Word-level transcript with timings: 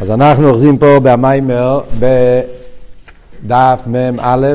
אז 0.00 0.10
אנחנו 0.10 0.48
אוחזים 0.48 0.78
פה 0.78 1.00
במיימר 1.02 1.80
בדף 1.98 3.82
מ"א 3.86 4.54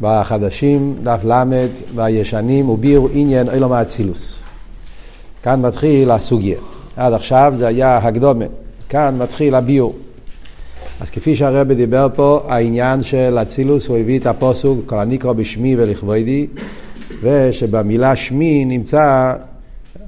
בחדשים, 0.00 0.94
דף 1.02 1.20
ל' 1.24 1.66
בישנים, 1.94 2.68
ובירו 2.68 3.08
עניין 3.12 3.48
אילום 3.48 3.72
האצילוס. 3.72 4.38
כאן 5.42 5.62
מתחיל 5.62 6.10
הסוגיה. 6.10 6.58
עד 6.96 7.12
עכשיו 7.12 7.52
זה 7.56 7.66
היה 7.66 7.96
הקדומה, 7.96 8.44
כאן 8.88 9.18
מתחיל 9.18 9.54
הביור. 9.54 9.94
אז 11.00 11.10
כפי 11.10 11.36
שהרבי 11.36 11.74
דיבר 11.74 12.06
פה, 12.14 12.40
העניין 12.48 13.02
של 13.02 13.38
אצילוס, 13.42 13.86
הוא 13.86 13.96
הביא 13.96 14.18
את 14.18 14.26
הפוסוק, 14.26 14.78
כל 14.86 14.98
הנקרא 14.98 15.32
בשמי 15.32 15.76
ולכבודי, 15.76 16.46
ושבמילה 17.22 18.16
שמי 18.16 18.64
נמצא 18.64 19.34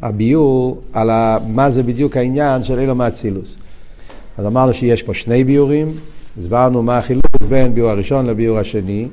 הביור 0.03 0.81
על 0.93 1.11
מה 1.49 1.71
זה 1.71 1.83
בדיוק 1.83 2.17
העניין 2.17 2.63
של 2.63 2.79
אילום 2.79 3.01
האצילוס. 3.01 3.57
אז 4.39 4.47
אמרנו 4.47 4.75
שיש 4.75 5.03
פה 5.03 5.15
שני 5.15 5.45
ביורים, 5.45 5.95
הסברנו 6.39 6.83
מה 6.83 6.99
החילוק 6.99 7.27
בין 7.49 7.75
ביור 7.75 7.91
הראשון 7.91 8.27
לביור 8.27 8.59
השני, 8.59 9.09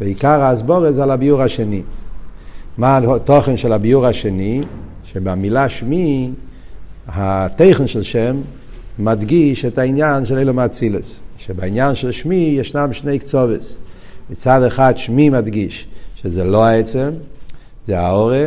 ועיקר 0.00 0.42
ההסבורת 0.42 0.94
זה 0.94 1.02
על 1.02 1.10
הביור 1.10 1.42
השני. 1.42 1.82
מה 2.78 2.96
התוכן 2.96 3.56
של 3.56 3.72
הביור 3.72 4.06
השני? 4.06 4.62
שבמילה 5.04 5.68
שמי, 5.68 6.30
התכן 7.08 7.86
של 7.86 8.02
שם 8.02 8.36
מדגיש 8.98 9.64
את 9.64 9.78
העניין 9.78 10.26
של 10.26 10.38
אילו 10.38 10.54
מאצילס. 10.54 11.20
שבעניין 11.38 11.94
של 11.94 12.10
שמי 12.10 12.56
ישנם 12.60 12.92
שני 12.92 13.18
קצובס. 13.18 13.76
מצד 14.30 14.62
אחד 14.62 14.92
שמי 14.96 15.28
מדגיש 15.28 15.86
שזה 16.16 16.44
לא 16.44 16.64
העצם, 16.64 17.10
זה 17.86 18.00
האורה, 18.00 18.46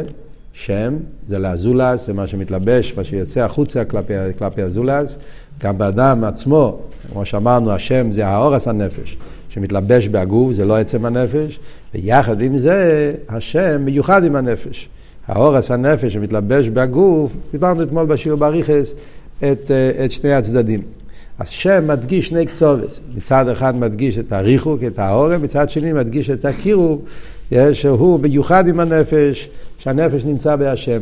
שם, 0.53 0.95
זה 1.29 1.39
לאזולס, 1.39 2.05
זה 2.05 2.13
מה 2.13 2.27
שמתלבש, 2.27 2.93
מה 2.97 3.03
שיוצא 3.03 3.39
החוצה 3.39 3.85
כלפי, 3.85 4.13
כלפי 4.37 4.61
הזולס. 4.61 5.17
גם 5.63 5.77
באדם 5.77 6.23
עצמו, 6.23 6.79
כמו 7.11 7.25
שאמרנו, 7.25 7.71
השם 7.71 8.11
זה 8.11 8.27
האורס 8.27 8.67
הנפש, 8.67 9.17
שמתלבש 9.49 10.07
בהגוף, 10.07 10.53
זה 10.53 10.65
לא 10.65 10.77
עצם 10.77 11.05
הנפש, 11.05 11.59
ויחד 11.95 12.41
עם 12.41 12.57
זה, 12.57 13.13
השם 13.29 13.81
מיוחד 13.85 14.23
עם 14.23 14.35
הנפש. 14.35 14.89
האורס 15.27 15.71
הנפש 15.71 16.13
שמתלבש 16.13 16.69
בהגוף, 16.69 17.31
דיברנו 17.51 17.83
אתמול 17.83 18.05
בשיעור 18.05 18.39
בריכס 18.39 18.93
את, 19.37 19.71
את 20.05 20.11
שני 20.11 20.33
הצדדים. 20.33 20.81
אז 21.39 21.49
שם 21.49 21.87
מדגיש 21.87 22.27
שני 22.27 22.45
קצובס, 22.45 22.99
מצד 23.15 23.49
אחד 23.49 23.75
מדגיש 23.75 24.17
את 24.17 24.33
הריחוק, 24.33 24.83
את 24.87 24.99
האורם, 24.99 25.41
מצד 25.41 25.69
שני 25.69 25.93
מדגיש 25.93 26.29
את 26.29 26.45
הקירוב, 26.45 27.01
שהוא 27.73 28.19
מיוחד 28.19 28.67
עם 28.67 28.79
הנפש, 28.79 29.49
שהנפש 29.79 30.25
נמצא 30.25 30.55
בהשם. 30.55 30.99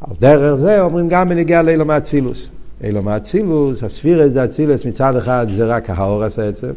על 0.00 0.16
דרך 0.20 0.54
זה 0.54 0.80
אומרים 0.80 1.08
גם 1.08 1.28
בנגיעה 1.28 1.62
לאילום 1.62 1.90
האצילוס. 1.90 2.50
אילום 2.84 3.08
האצילוס, 3.08 3.82
הספירס 3.82 4.32
זה 4.32 4.44
אצילוס 4.44 4.84
מצד 4.84 5.16
אחד 5.16 5.46
זה 5.56 5.66
רק 5.66 5.90
האורס 5.90 6.38
העצם, 6.38 6.72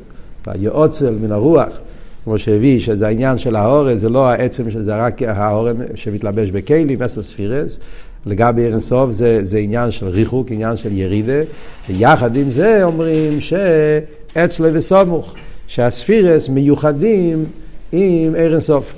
והיועצל 0.48 1.16
מן 1.22 1.32
הרוח, 1.32 1.80
כמו 2.24 2.38
שהביא 2.38 2.80
שזה 2.80 3.08
העניין 3.08 3.38
של 3.38 3.56
האורס, 3.56 4.00
זה 4.00 4.10
לא 4.10 4.30
העצם, 4.30 4.72
שזה 4.72 4.96
רק 4.96 5.22
האורם 5.22 5.76
שמתלבש 5.96 6.52
בכלי, 6.52 6.96
מסר 6.96 7.22
ספירס. 7.22 7.78
לגבי 8.26 8.66
ערן 8.68 8.80
סוף 8.80 9.12
זה, 9.12 9.40
זה 9.44 9.58
עניין 9.58 9.92
של 9.92 10.08
ריחוק, 10.08 10.52
עניין 10.52 10.78
של 10.78 10.92
ירידה, 10.92 11.42
ויחד 11.90 12.36
עם 12.36 12.52
זה 12.52 12.84
אומרים 12.84 13.42
שאצלה 13.42 14.70
וסמוך, 14.74 15.36
שהספירס 15.68 16.50
מיוחדים 16.50 17.46
עם 17.92 18.36
ערן 18.38 18.60
סוף. 18.60 18.94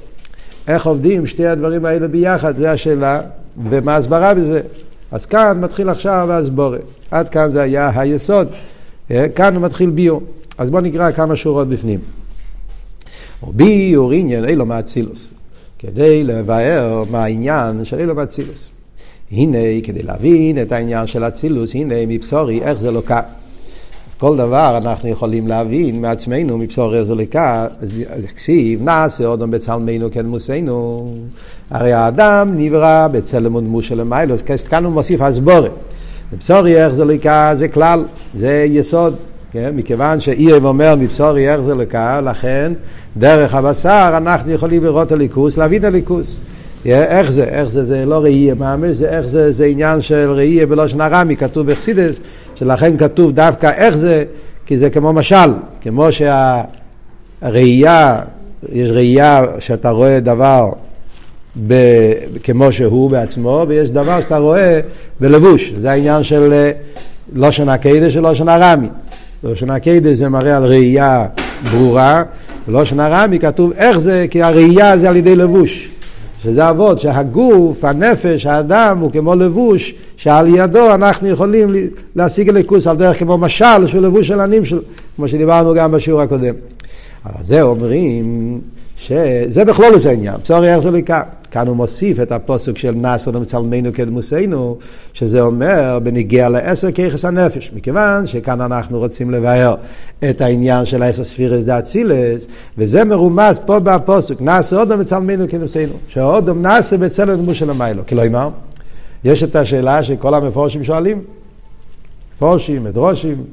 איך 0.68 0.86
עובדים 0.86 1.28
שתי 1.28 1.48
הדברים 1.48 1.86
האלה 1.86 2.08
ביחד, 2.08 2.58
זו 2.58 2.68
השאלה, 2.68 3.22
ומה 3.70 3.94
ההסברה 3.94 4.34
בזה. 4.34 4.62
אז 5.14 5.26
כאן 5.26 5.62
מתחיל 5.62 5.90
עכשיו 5.90 6.32
ההסבורה. 6.32 6.78
עד 7.12 7.30
כאן 7.30 7.52
זה 7.52 7.62
היה 7.62 7.92
היסוד. 7.96 8.48
אה, 9.12 9.30
כאן 9.30 9.56
הוא 9.56 9.64
מתחיל 9.64 9.90
ביור. 9.90 10.22
אז 10.58 10.70
בואו 10.70 10.82
נקרא 10.82 11.12
כמה 11.12 11.36
שורות 11.36 11.70
בפנים. 11.70 12.00
ביור 13.48 14.12
עניין 14.12 14.46
אילו 14.46 14.66
מאצילוס. 14.66 15.28
כדי 15.80 16.24
לבאר 16.24 17.04
מה 17.12 17.24
העניין 17.24 17.86
של 17.86 18.00
אילו 18.00 18.16
מאצילוס. 18.16 18.70
הנה, 19.32 19.58
כדי 19.84 20.04
להבין 20.04 20.62
את 20.62 20.72
העניין 20.72 21.08
של 21.08 21.24
אצילוס, 21.24 21.76
הנה 21.76 21.96
מבשורי, 22.08 22.62
איך 22.62 22.80
זה 22.80 22.92
לוקח. 22.92 23.22
כל 24.24 24.38
דבר 24.38 24.78
אנחנו 24.78 25.10
יכולים 25.10 25.48
להבין 25.48 26.02
מעצמנו 26.02 26.58
מבשור 26.58 26.94
לקח, 27.16 27.66
אז 27.82 28.26
כסיב 28.36 28.84
נעשה 28.84 29.26
אודם 29.26 29.52
בצלמנו 29.52 30.12
כדמוסנו. 30.12 31.12
הרי 31.70 31.94
האדם 31.94 32.54
נברא 32.58 33.08
בצלם 33.12 33.56
ודמוס 33.56 33.86
של 33.86 34.00
המיילוס, 34.00 34.42
כאן 34.70 34.86
הוא 34.86 34.94
מוסיף 34.94 35.22
הסבורת. 35.22 35.72
מבשורי 36.34 36.92
זה 36.92 37.06
לקח 37.06 37.52
זה 37.54 37.68
כלל, 37.68 38.04
זה 38.36 38.66
יסוד. 38.70 39.16
כן? 39.52 39.72
מכיוון 39.76 40.20
שאירב 40.20 40.66
אומר 40.66 40.96
מבשורי 40.96 41.62
זה 41.62 41.76
לקח, 41.76 42.20
לכן 42.24 42.74
דרך 43.18 43.56
הבשר 43.56 44.14
אנחנו 44.18 44.52
יכולים 44.52 44.84
לראות 44.84 45.12
הליכוס, 45.12 45.58
להבין 45.58 45.86
הליכוס. 45.86 46.42
איך 46.86 47.32
זה, 47.32 47.44
איך 47.44 47.70
זה, 47.70 47.86
זה 47.86 48.06
לא 48.06 48.24
ראייה 48.24 48.56
ממש, 48.56 48.98
זה 48.98 49.10
איך 49.10 49.28
זה, 49.28 49.52
זה 49.52 49.66
עניין 49.66 50.02
של 50.02 50.32
ראייה 50.32 50.66
בלושן 50.66 51.02
הרמי, 51.02 51.36
כתוב 51.36 51.72
בחסידס, 51.72 52.20
שלכן 52.56 52.98
כתוב 52.98 53.32
דווקא 53.32 53.72
איך 53.76 53.98
זה, 53.98 54.24
כי 54.66 54.78
זה 54.78 54.90
כמו 54.90 55.14
משל, 55.14 55.54
כמו 55.82 56.08
שהראייה, 57.42 58.22
יש 58.72 58.90
ראייה 58.90 59.46
שאתה 59.60 59.90
רואה 59.90 60.20
דבר 60.20 60.72
ב, 61.68 61.74
כמו 62.44 62.72
שהוא 62.72 63.10
בעצמו, 63.10 63.66
ויש 63.68 63.92
דבר 63.92 64.22
שאתה 64.22 64.38
רואה 64.38 64.80
בלבוש, 65.20 65.72
זה 65.76 65.92
העניין 65.92 66.24
של 66.24 66.54
אה, 66.54 66.72
לושן 67.34 67.70
הקדש 67.70 68.14
של 68.14 68.20
לושן 68.20 68.50
הרמי. 68.50 68.88
לושן 69.44 69.70
הקדש 69.70 70.18
זה 70.18 70.30
מראה 70.30 70.58
על 70.58 70.64
ראייה 70.66 71.26
ברורה, 71.72 72.24
ולושן 72.68 73.00
הרמי 73.00 73.40
כתוב 73.40 73.72
איך 73.72 74.00
זה, 74.00 74.26
כי 74.30 74.44
הראייה 74.44 74.98
זה 74.98 75.10
על 75.10 75.16
ידי 75.16 75.36
לבוש. 75.36 75.93
שזה 76.44 76.70
אבות, 76.70 77.00
שהגוף, 77.00 77.86
הנפש, 77.86 78.46
האדם 78.46 78.98
הוא 79.02 79.12
כמו 79.12 79.36
לבוש, 79.36 79.94
שעל 80.18 80.56
ידו 80.56 80.94
אנחנו 80.94 81.28
יכולים 81.28 81.70
להשיג 82.16 82.50
אליקוס 82.50 82.88
על 82.88 82.98
דרך 82.98 83.20
כמו 83.20 83.38
משל 83.38 83.88
שהוא 83.88 84.02
לבוש 84.02 84.28
של 84.28 84.40
הנים 84.40 84.66
של, 84.66 84.80
כמו 85.16 85.28
שדיברנו 85.28 85.74
גם 85.74 85.92
בשיעור 85.92 86.22
הקודם. 86.22 86.56
אז 87.26 87.48
זה 87.48 87.62
אומרים 87.62 88.60
שזה 88.98 89.66
בכלול 89.66 90.00
זה 90.00 90.10
העניין, 90.10 90.36
איך 90.64 90.80
זה 90.80 90.92
לקרוא. 90.92 91.18
כאן 91.54 91.68
הוא 91.68 91.76
מוסיף 91.76 92.20
את 92.20 92.32
הפוסק 92.32 92.78
של 92.78 92.92
נאסר 92.92 93.32
למצלמנו 93.32 93.94
כדמוסנו, 93.94 94.78
שזה 95.14 95.42
אומר 95.42 96.00
בניגיע 96.04 96.50
לעשר 96.50 96.92
כיחס 96.92 97.26
הנפש, 97.26 97.72
מכיוון 97.76 98.28
שכאן 98.28 98.62
אנחנו 98.62 99.00
רוצים 99.00 99.32
לבאר 99.32 99.76
את 100.30 100.42
העניין 100.42 100.86
של 100.86 101.02
העשר 101.02 101.24
ספירס 101.24 101.64
דה 101.64 101.80
אצילס, 101.80 102.48
וזה 102.78 103.04
מרומז 103.04 103.60
פה 103.66 103.80
בפוסק, 103.80 104.42
נאסר 104.42 104.80
עוד 104.80 104.92
למצלמנו 104.92 105.46
כדמוסנו, 105.50 105.94
שעוד 106.08 106.50
נאסר 106.50 106.98
בצלם 106.98 107.38
דמוס 107.38 107.58
של 107.58 107.70
המיילו, 107.70 108.04
כלומר, 108.08 108.50
יש 109.24 109.44
את 109.44 109.56
השאלה 109.56 110.04
שכל 110.04 110.34
המפורשים 110.34 110.84
שואלים, 110.84 111.22
מפורשים, 112.36 112.84
מדרושים, 112.84 113.44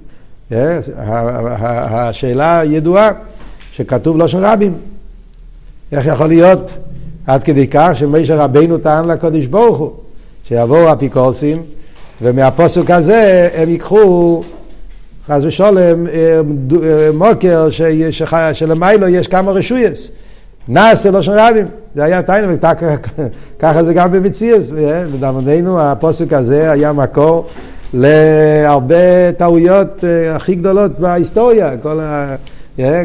השאלה 1.90 2.62
ידועה, 2.64 3.10
שכתוב 3.72 4.16
לא 4.16 4.28
של 4.28 4.38
רבים, 4.44 4.74
איך 5.92 6.06
יכול 6.06 6.26
להיות 6.26 6.70
עד 7.30 7.42
כדי 7.42 7.66
כך 7.66 7.90
שמשה 7.94 8.36
רבינו 8.36 8.78
טען 8.78 9.04
לקודש 9.04 9.46
ברוך 9.46 9.78
הוא, 9.78 9.90
שיבואו 10.44 10.92
אפיקורסים, 10.92 11.62
ומהפוסק 12.22 12.90
הזה 12.90 13.48
הם 13.54 13.68
ייקחו, 13.68 14.42
חס 15.26 15.42
ושלום, 15.44 16.06
אה, 16.06 16.40
אה, 16.82 17.10
מוקר 17.14 17.68
שלמיילו 18.52 19.08
יש 19.08 19.28
כמה 19.28 19.52
רשויס. 19.52 20.10
נעשה 20.68 21.10
לא 21.10 21.22
של 21.22 21.32
רבים, 21.32 21.66
זה 21.94 22.04
היה 22.04 22.22
תיינו, 22.22 22.52
ככה 23.58 23.84
זה 23.84 23.94
גם 23.94 24.12
במציאס, 24.12 24.72
לדמוננו 25.14 25.78
אה, 25.78 25.92
הפוסק 25.92 26.32
הזה 26.32 26.70
היה 26.72 26.92
מקור 26.92 27.46
להרבה 27.94 29.32
טעויות 29.38 30.04
הכי 30.34 30.54
גדולות 30.54 30.98
בהיסטוריה, 30.98 31.70
כל. 31.82 32.00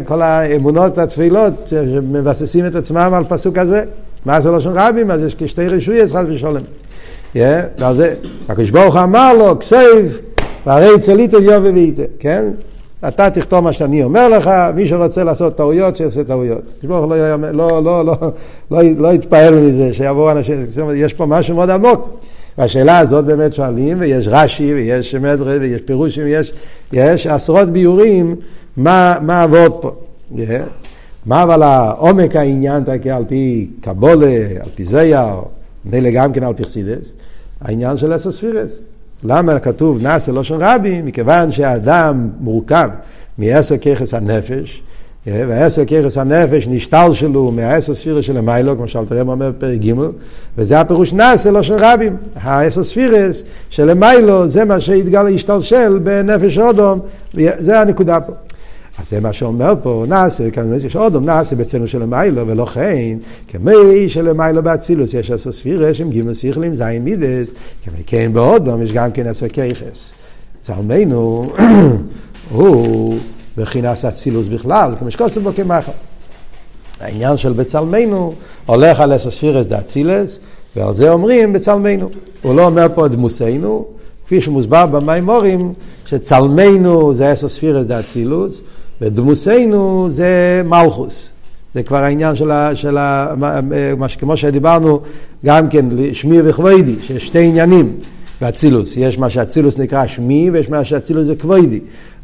כל 0.06 0.22
האמונות 0.22 0.98
התפילות 0.98 1.54
שמבססים 1.70 2.66
את 2.66 2.76
עצמם 2.76 3.12
על 3.14 3.24
פסוק 3.28 3.58
הזה. 3.58 3.84
מה 4.26 4.42
זה 4.42 4.52
לשון 4.52 4.74
רבים? 4.76 5.12
אז 5.12 5.24
יש 5.24 5.36
כשתי 5.36 5.68
רשויות 5.68 6.12
חס 6.12 6.26
ושלום. 6.30 6.64
זה, 7.94 8.16
הקדוש 8.50 8.70
ברוך 8.70 8.96
אמר 8.96 9.34
לו, 9.34 9.60
כסייב, 9.60 10.20
והרי 10.66 11.00
צלית 11.00 11.34
יובי 11.34 11.70
ואיתה, 11.70 12.04
כן? 12.20 12.46
אתה 13.08 13.30
תכתוב 13.30 13.60
מה 13.60 13.74
שאני 13.74 14.04
אומר 14.04 14.30
לך, 14.30 14.50
מי 14.76 14.88
שרוצה 14.88 15.24
לעשות 15.24 15.58
טעויות, 15.58 15.96
שיעשה 15.96 16.24
טעויות. 16.24 16.62
הקדוש 16.78 16.86
ברוך 16.86 17.12
לא, 17.12 17.36
לא, 17.52 17.84
לא, 17.84 18.06
לא, 18.06 18.32
לא, 18.72 18.82
לא, 18.98 19.14
יתפעל 19.14 19.60
מזה, 19.60 19.94
שיבואו 19.94 20.32
אנשים, 20.32 20.66
יש 20.96 21.14
פה 21.14 21.26
משהו 21.26 21.56
מאוד 21.56 21.70
עמוק. 21.70 22.20
והשאלה 22.58 23.00
הזאת 23.00 23.26
באמת 23.26 23.54
שואלים, 23.54 23.98
ויש 24.00 24.28
רש"י, 24.32 24.74
ויש 24.74 25.16
מדרה, 25.16 25.58
ויש 25.60 25.82
פירושים, 25.82 26.24
ויש 26.26 26.54
יש 26.94 27.28
עשרות 27.28 27.70
ביורים 27.70 28.36
מה, 28.78 29.16
מה 29.22 29.42
עבוד 29.42 29.72
פה. 29.82 29.92
Yeah. 30.36 30.40
מה 31.26 31.44
אבל 31.44 31.64
העומק 31.64 32.36
העניין 32.36 32.84
על 33.14 33.26
פי 33.28 33.70
קבולה, 33.82 34.38
על 34.62 34.70
פי 34.76 34.86
זייר, 34.86 35.42
מילא 35.86 36.10
גם 36.10 36.34
כן 36.34 36.44
על 36.44 36.54
פי 36.54 36.64
חסידס, 36.64 37.14
העניין 37.62 37.98
של 37.98 38.16
אסא 38.16 38.32
ספירס. 38.32 38.80
למה 39.24 39.60
כתוב 39.60 40.02
נעשה 40.02 40.32
לושן 40.32 40.58
רבים? 40.60 41.06
מכיוון 41.06 41.52
שהאדם 41.52 42.30
מורכב 42.40 42.90
מעשר 43.38 43.78
ככס 43.78 44.14
הנפש, 44.14 44.84
והעשר 45.28 45.86
ככס 45.86 46.18
הנפש 46.18 46.68
נשתל 46.68 47.10
שלו 47.14 47.52
מהעשר 47.52 47.96
ספירה 47.96 48.24
של 48.24 48.38
המיילו, 48.38 48.76
כמו 48.76 48.88
שאלתרם 48.88 49.30
אומר 49.30 49.52
בפרק 49.52 49.80
ג', 49.80 49.94
וזה 50.58 50.80
הפירוש 50.80 51.14
לא 51.52 51.64
של 51.64 51.74
רבים. 51.80 52.16
העשר 52.36 52.84
ספירס 52.84 53.44
של 53.70 53.90
המיילו, 53.90 54.50
זה 54.50 54.66
מה 54.66 54.82
שהתגלה 54.82 55.30
השתלשל 55.30 56.00
בנפש 56.04 56.58
אודום, 56.58 57.00
זה 57.58 57.82
הנקודה 57.82 58.20
פה. 58.22 58.34
אז 59.06 59.10
זה 59.10 59.20
מה 59.20 59.34
שאומר 59.34 59.74
פה, 59.84 60.06
נעשה, 60.08 60.52
כאן 60.52 60.74
יש 60.86 60.96
אודום, 60.96 61.26
נעשה 61.26 61.56
בצלם 61.56 61.88
של 61.88 62.02
המיילו, 62.02 62.48
ולא 62.48 62.66
כן, 62.66 63.18
כמי 63.48 64.10
שלמיילו 64.10 64.64
באצילוס 64.64 65.14
יש 65.14 65.32
עשר 65.32 65.52
ספירס, 65.52 66.00
עם 66.00 66.10
ג' 66.10 66.34
שכלים, 66.34 66.76
זין 66.76 67.04
מידס, 67.04 67.54
כמי 67.86 68.04
כן 68.06 68.34
באודום 68.34 68.82
יש 68.82 68.94
גם 68.94 69.12
כן 69.12 69.28
עשר 69.28 69.48
ככס. 69.48 70.14
צלמנו 70.62 71.54
הוא 72.52 73.18
בחינס 73.58 74.06
אצילוס 74.06 74.48
בכלל, 74.48 74.94
כמו 75.00 75.12
שכוסם 75.12 75.44
בו 75.44 75.52
כמחר. 75.56 75.92
העניין 77.00 77.38
של 77.38 77.54
בצלמנו 77.54 78.34
הולך 78.66 79.00
על 79.00 79.16
אסספירס 79.16 79.68
דאצילס, 79.68 80.40
ועל 80.76 80.94
זה 80.94 81.10
אומרים 81.10 81.54
בצלמנו. 81.54 82.10
הוא 82.42 82.56
לא 82.56 82.66
אומר 82.66 82.88
פה 82.96 83.08
דמוסנו, 83.08 83.86
כפי 84.26 84.42
שמוסבר 84.42 84.86
במימורים, 84.86 85.74
שצלמנו 86.06 87.14
זה 87.14 87.34
אסספירס 87.34 87.86
דאצילוס, 87.86 88.62
ודמוסנו 89.02 90.08
זה 90.10 90.62
מלכוס. 90.66 91.30
זה 91.74 91.84
כבר 91.84 91.98
העניין 91.98 92.36
של 92.36 92.52
ה... 92.52 92.76
של 92.76 92.98
ה 92.98 93.36
כמו 94.20 94.38
שדיברנו 94.38 95.00
גם 95.46 95.70
כן, 95.70 95.86
שמי 96.14 96.38
וכבוידי, 96.44 96.96
שיש 97.02 97.28
שתי 97.28 97.48
עניינים 97.48 97.94
באצילוס. 98.42 98.94
יש 98.98 99.20
מה 99.20 99.30
שאצילוס 99.30 99.80
נקרא 99.80 100.08
שמי, 100.08 100.50
ויש 100.54 100.70
מה 100.70 100.86
שאצילוס 100.86 101.26
זה 101.28 101.36
כבוידי. 101.36 101.80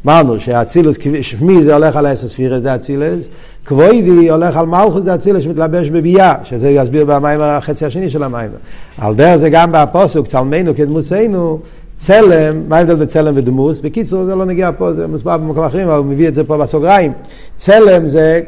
אמרנו 0.06 0.40
שהאצילוס, 0.40 0.96
שמי 1.22 1.62
זה 1.62 1.74
הולך 1.74 1.96
על 1.96 2.06
האסספירס 2.06 2.62
זה 2.62 2.74
אצילס, 2.74 3.28
כבוידי 3.64 4.30
הולך 4.30 4.56
על 4.56 4.66
מלכוס 4.66 5.02
זה 5.02 5.14
אצילס 5.14 5.42
שמתלבש 5.42 5.90
בביאה, 5.90 6.34
שזה 6.44 6.70
יסביר 6.70 7.04
במים 7.04 7.40
החצי 7.40 7.86
השני 7.86 8.10
של 8.10 8.22
המים. 8.22 8.50
על 8.98 9.14
דרך 9.14 9.36
זה 9.36 9.50
גם 9.50 9.72
בפוסוק, 9.72 10.26
צלמנו 10.26 10.74
כדמוסנו, 10.76 11.58
צלם, 12.04 12.68
מה 12.68 12.76
ההבדל 12.76 12.94
בין 12.94 13.08
צלם 13.08 13.36
ודמוס? 13.36 13.80
בקיצור, 13.80 14.24
זה 14.24 14.34
לא 14.34 14.44
נגיע 14.44 14.70
פה, 14.78 14.92
זה 14.92 15.06
מוסבר 15.06 15.36
במקום 15.36 15.64
אחרים, 15.64 15.88
אבל 15.88 15.96
הוא 15.96 16.06
מביא 16.06 16.28
את 16.28 16.34
זה 16.34 16.44
פה 16.44 16.56
בסוגריים. 16.56 17.12
צלם 17.56 18.06
זה 18.06 18.40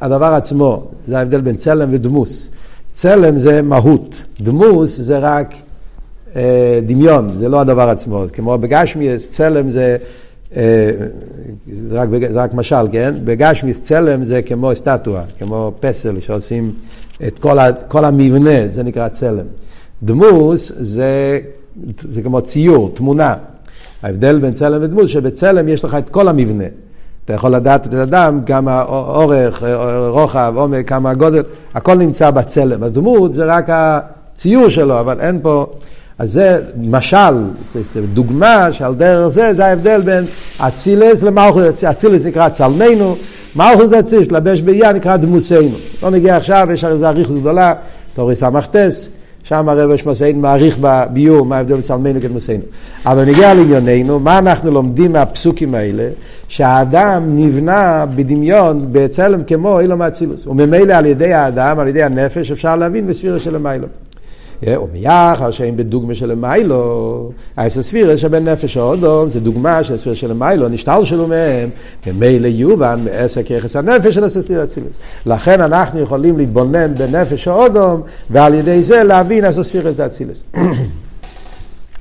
הדבר 0.00 0.34
עצמו, 0.34 0.84
זה 1.06 1.18
ההבדל 1.18 1.40
בין 1.40 1.56
צלם 1.56 1.88
ודמוס. 1.92 2.50
צלם 2.92 3.38
זה 3.38 3.62
מהות, 3.62 4.22
דמוס 4.40 4.96
זה 5.00 5.18
רק 5.18 5.54
אה, 6.36 6.80
דמיון, 6.86 7.28
זה 7.38 7.48
לא 7.48 7.60
הדבר 7.60 7.88
עצמו. 7.88 8.24
כמו 8.32 8.58
בגשמיאס, 8.58 9.30
צלם 9.30 9.68
זה 9.68 9.96
אה, 10.56 10.90
זה 11.88 12.00
רק, 12.00 12.08
זה 12.30 12.42
רק 12.42 12.54
משל, 12.54 12.86
כן? 12.92 13.14
בגשמיס 13.24 13.80
צלם 13.80 14.24
זה 14.24 14.42
כמו 14.42 14.76
סטטואה, 14.76 15.22
כמו 15.38 15.72
פסל 15.80 16.20
שעושים 16.20 16.72
את 17.26 17.38
כל, 17.38 17.58
ה, 17.58 17.72
כל 17.72 18.04
המבנה, 18.04 18.68
זה 18.72 18.82
נקרא 18.82 19.08
צלם. 19.08 19.46
דמוס 20.02 20.72
זה, 20.76 21.40
זה 21.98 22.22
כמו 22.22 22.40
ציור, 22.40 22.90
תמונה. 22.94 23.34
ההבדל 24.02 24.38
בין 24.38 24.54
צלם 24.54 24.82
ודמוס, 24.82 25.10
שבצלם 25.10 25.68
יש 25.68 25.84
לך 25.84 25.94
את 25.94 26.10
כל 26.10 26.28
המבנה. 26.28 26.64
אתה 27.24 27.32
יכול 27.32 27.54
לדעת 27.54 27.86
את 27.86 27.94
האדם, 27.94 28.40
כמה 28.46 28.82
אורך, 28.82 29.62
רוחב, 30.08 30.52
עומק, 30.56 30.88
כמה 30.88 31.10
הגודל, 31.10 31.42
הכל 31.74 31.94
נמצא 31.94 32.30
בצלם. 32.30 32.82
הדמות 32.82 33.34
זה 33.34 33.44
רק 33.44 33.66
הציור 33.68 34.68
שלו, 34.68 35.00
אבל 35.00 35.20
אין 35.20 35.38
פה... 35.42 35.66
אז 36.18 36.32
זה 36.32 36.60
משל, 36.80 37.34
זה 37.94 38.06
דוגמה 38.14 38.72
שעל 38.72 38.94
דרך 38.94 39.28
זה, 39.28 39.54
זה 39.54 39.66
ההבדל 39.66 40.02
בין 40.02 40.24
אצילס 40.58 41.22
למלכוס, 41.22 41.84
אצילס 41.84 42.24
נקרא 42.24 42.48
צלמנו, 42.48 43.16
מלכוס 43.56 43.88
זה 43.88 43.98
אצילס, 43.98 44.32
לבש 44.32 44.60
באייה 44.60 44.92
נקרא 44.92 45.16
דמוסנו. 45.16 45.76
לא 46.02 46.10
נגיע 46.10 46.36
עכשיו, 46.36 46.68
יש 46.74 46.84
על 46.84 46.98
זה 46.98 47.08
אריכות 47.08 47.40
גדולה, 47.40 47.74
תורי 48.14 48.36
סמכתס, 48.36 49.08
שם 49.44 49.68
הרב 49.68 49.96
שמסיין 49.96 50.40
מעריך 50.40 50.78
בביור 50.80 51.46
מה 51.46 51.56
ההבדל 51.56 51.74
בין 51.74 51.82
צלמנו 51.82 52.20
כדמוסנו. 52.20 52.62
אבל 53.06 53.24
נגיע 53.24 53.54
לענייננו, 53.54 54.20
מה 54.20 54.38
אנחנו 54.38 54.70
לומדים 54.70 55.12
מהפסוקים 55.12 55.74
האלה? 55.74 56.08
שהאדם 56.48 57.22
נבנה 57.26 58.06
בדמיון, 58.16 58.86
בצלם 58.92 59.44
כמו 59.44 59.80
אילו 59.80 59.96
מאצילוס. 59.96 60.46
וממילא 60.46 60.92
על 60.92 61.06
ידי 61.06 61.32
האדם, 61.32 61.78
על 61.78 61.88
ידי 61.88 62.02
הנפש, 62.02 62.52
אפשר 62.52 62.76
להבין 62.76 63.06
בספירה 63.06 63.40
של 63.40 63.56
המיילו. 63.56 63.86
ומיחר 64.62 65.50
שאין 65.50 65.76
בדוגמה 65.76 66.14
של 66.14 66.34
מיילו, 66.34 67.30
האס 67.56 67.78
הספירה 67.78 68.16
שבין 68.16 68.48
נפש 68.48 68.76
האודום, 68.76 69.28
זה 69.28 69.40
דוגמה 69.40 69.84
של 69.84 69.94
הספירה 69.94 70.16
של 70.16 70.32
מיילו, 70.32 70.68
נשתל 70.68 71.00
שלו 71.04 71.26
מהם, 71.26 71.70
ממילא 72.06 72.46
יובן 72.46 72.98
מעשר 73.04 73.42
ככס 73.42 73.76
הנפש 73.76 74.14
של 74.14 74.24
הספירה 74.24 74.64
אצילוס. 74.64 74.92
לכן 75.26 75.60
אנחנו 75.60 76.00
יכולים 76.00 76.38
להתבונן 76.38 76.94
בנפש 76.94 77.48
האודום, 77.48 78.02
ועל 78.30 78.54
ידי 78.54 78.82
זה 78.82 79.02
להבין 79.02 79.44
הספירה 79.44 79.90
אצילוס. 80.06 80.44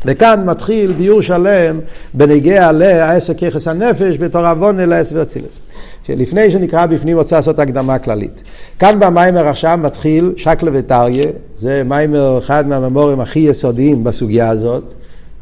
וכאן 0.06 0.44
מתחיל 0.46 0.94
ביור 0.94 1.22
שלם 1.22 1.80
בנגיע 2.14 2.72
לעשר 2.72 3.34
ככס 3.34 3.68
הנפש 3.68 4.18
בתור 4.20 4.48
עוונה 4.48 4.86
לעשר 4.86 5.22
אצילס. 5.22 5.60
שלפני 6.08 6.52
שנקרא 6.52 6.86
בפנים 6.86 7.18
רוצה 7.18 7.36
לעשות 7.36 7.60
הקדמה 7.60 8.00
כללית. 8.00 8.44
כאן 8.80 9.00
במיימר 9.00 9.48
עכשיו 9.48 9.80
מתחיל 9.82 10.34
שקלה 10.38 10.72
וטריה, 10.74 11.28
זה 11.58 11.84
מיימר 11.86 12.38
אחד 12.38 12.68
מהממורים 12.68 13.20
הכי 13.20 13.40
יסודיים 13.40 14.04
בסוגיה 14.04 14.50
הזאת. 14.50 14.94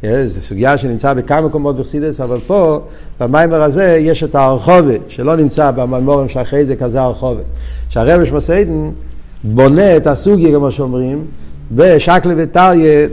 אה, 0.04 0.28
זו 0.28 0.42
סוגיה 0.42 0.78
שנמצאה 0.78 1.14
בכמה 1.14 1.42
מקומות 1.42 1.78
בחסידס, 1.78 2.22
אבל 2.22 2.38
פה, 2.48 2.80
במיימר 3.19 3.62
הזה, 3.62 3.98
יש 4.02 4.24
את 4.24 4.36
הרחובת, 4.36 5.02
שלא 5.07 5.36
נמצא 5.36 5.72
במיימורים 5.72 6.30
שאחרי 6.30 6.66
זה 6.66 6.75
כזה 6.75 7.02
הרחובת. 7.02 7.44
שהרבש 7.90 8.31
מסיידן 8.31 8.90
בונה 9.44 9.98
את 9.98 10.07
הסוגיה, 10.07 10.56
כמו 10.57 10.72
שאומרים, 10.72 11.25
בשקלה 11.75 12.33
וטריה, 12.38 13.07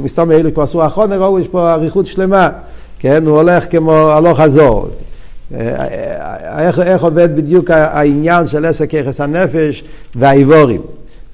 מסתום 0.00 0.30
אלו 0.30 0.54
כבר 0.54 0.62
עשו 0.62 0.82
האחרונה, 0.82 1.16
ראו, 1.16 1.40
יש 1.40 1.48
פה 1.48 1.72
אריכות 1.72 2.06
שלמה, 2.06 2.50
כן? 2.98 3.26
הוא 3.26 3.36
הולך 3.36 3.64
כמו 3.70 3.92
הלוך 3.92 4.40
חזור. 4.40 4.88
איך, 6.58 6.80
איך 6.80 7.02
עובד 7.02 7.36
בדיוק 7.36 7.70
העניין 7.70 8.46
של 8.46 8.64
עשר 8.64 8.86
ככס 8.86 9.20
הנפש 9.20 9.84
והאיבורים. 10.14 10.80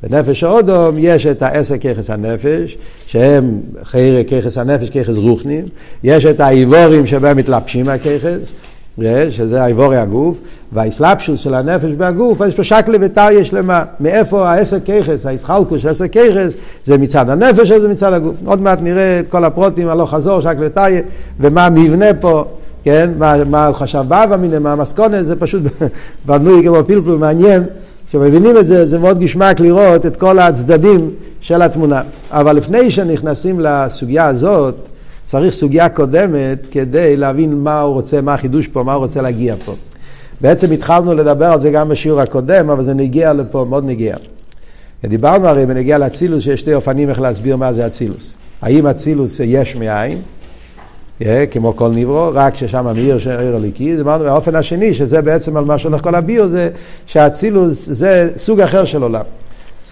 בנפש 0.03 0.45
האודום 0.45 0.97
יש 0.99 1.27
את 1.27 1.43
העשר 1.43 1.79
ככס 1.79 2.11
הנפש, 2.11 2.79
שהם 3.07 3.61
חייר 3.83 4.23
ככס 4.23 4.59
הנפש, 4.59 4.91
ככס 4.91 5.17
רוחנים, 5.17 5.65
יש 6.05 6.27
את 6.27 6.41
האיבורים 6.41 7.07
שבהם 7.07 7.37
מתלבשים 7.37 7.87
מהככס, 7.87 8.53
שזה 9.31 9.63
האיבורי 9.63 9.97
הגוף, 9.97 10.41
והאסלאפשוס 10.73 11.41
של 11.41 11.55
הנפש 11.55 11.93
בהגוף, 11.93 12.43
אז 12.43 12.53
שקלה 12.63 12.99
וטריה 13.01 13.45
שלמה. 13.45 13.85
מאיפה 14.01 14.49
העשר 14.49 14.81
ככס, 14.81 15.27
האסחלקוס 15.27 15.83
של 15.83 15.89
עשר 15.89 16.09
ככס, 16.09 16.53
זה 16.85 16.99
מצד 16.99 17.31
הנפש 17.31 17.71
או 17.71 17.81
זה 17.81 17.89
מצד 17.89 18.13
הגוף. 18.13 18.37
עוד 18.45 18.61
מעט 18.61 18.79
נראה 18.83 19.21
את 19.21 19.29
כל 19.29 19.45
הפרוטים 19.45 19.89
הלוך 19.89 20.11
חזור, 20.11 20.41
שקלה 20.41 20.67
וטריה, 20.67 21.01
ומה 21.41 21.67
המבנה 21.67 22.15
פה. 22.21 22.45
כן, 22.85 23.11
מה, 23.19 23.45
מה 23.45 23.67
הוא 23.67 23.75
חשב 23.75 24.05
באבא 24.09 24.37
מיניה, 24.37 24.59
מה 24.59 24.73
המסקונה, 24.73 25.23
זה 25.23 25.37
פשוט 25.37 25.63
בנוי 26.27 26.63
כמו 26.67 26.85
פלפול 26.87 27.19
מעניין. 27.19 27.65
כשמבינים 28.09 28.59
את 28.59 28.67
זה, 28.67 28.87
זה 28.87 28.99
מאוד 28.99 29.19
גשמק 29.19 29.61
לראות 29.61 30.07
את 30.07 30.17
כל 30.17 30.39
הצדדים 30.39 31.11
של 31.41 31.63
התמונה. 31.63 32.03
אבל 32.31 32.57
לפני 32.57 32.91
שנכנסים 32.91 33.61
לסוגיה 33.61 34.27
הזאת, 34.27 34.89
צריך 35.29 35.55
סוגיה 35.55 35.89
קודמת 35.89 36.69
כדי 36.71 37.17
להבין 37.17 37.55
מה 37.55 37.81
הוא 37.81 37.95
רוצה, 37.95 38.21
מה 38.21 38.35
החידוש 38.35 38.67
פה, 38.67 38.83
מה 38.83 38.93
הוא 38.93 39.03
רוצה 39.03 39.23
להגיע 39.23 39.55
פה. 39.65 39.75
בעצם 40.41 40.73
התחלנו 40.73 41.15
לדבר 41.15 41.45
על 41.47 41.61
זה 41.61 41.71
גם 41.71 41.89
בשיעור 41.89 42.21
הקודם, 42.21 42.71
אבל 42.71 42.85
זה 42.85 42.95
נגיע 42.95 43.33
לפה, 43.33 43.67
מאוד 43.69 43.85
נגיע. 43.85 44.17
דיברנו 45.05 45.47
הרי 45.47 45.67
בנגיע 45.67 45.99
לאצילוס 45.99 46.45
שיש 46.45 46.61
שתי 46.61 46.75
אופנים 46.75 47.11
איך 47.11 47.21
להסביר 47.21 47.57
מה 47.57 47.73
זה 47.73 47.87
אצילוס. 47.87 48.35
האם 48.63 48.87
אצילוס 48.87 49.37
זה 49.37 49.45
יש 49.45 49.77
מאין, 49.77 50.19
כמו 51.51 51.77
כל 51.77 51.89
נברו, 51.89 52.31
רק 52.33 52.55
ששם 52.55 52.85
מאיר 52.85 53.19
שעיר 53.19 53.57
הליקי, 53.57 53.97
זה 53.97 54.03
אמרנו, 54.03 54.25
האופן 54.25 54.55
השני, 54.55 54.95
שזה 54.95 55.23
בעצם 55.23 55.57
על 55.57 55.65
מה 55.65 55.79
שהולך 55.79 56.03
כל 56.03 56.15
הביור, 56.15 56.47
זה 56.47 56.71
שהאצילוס 57.07 57.87
זה 57.87 58.31
סוג 58.37 58.61
אחר 58.61 58.85
של 58.85 59.03
עולם. 59.03 59.25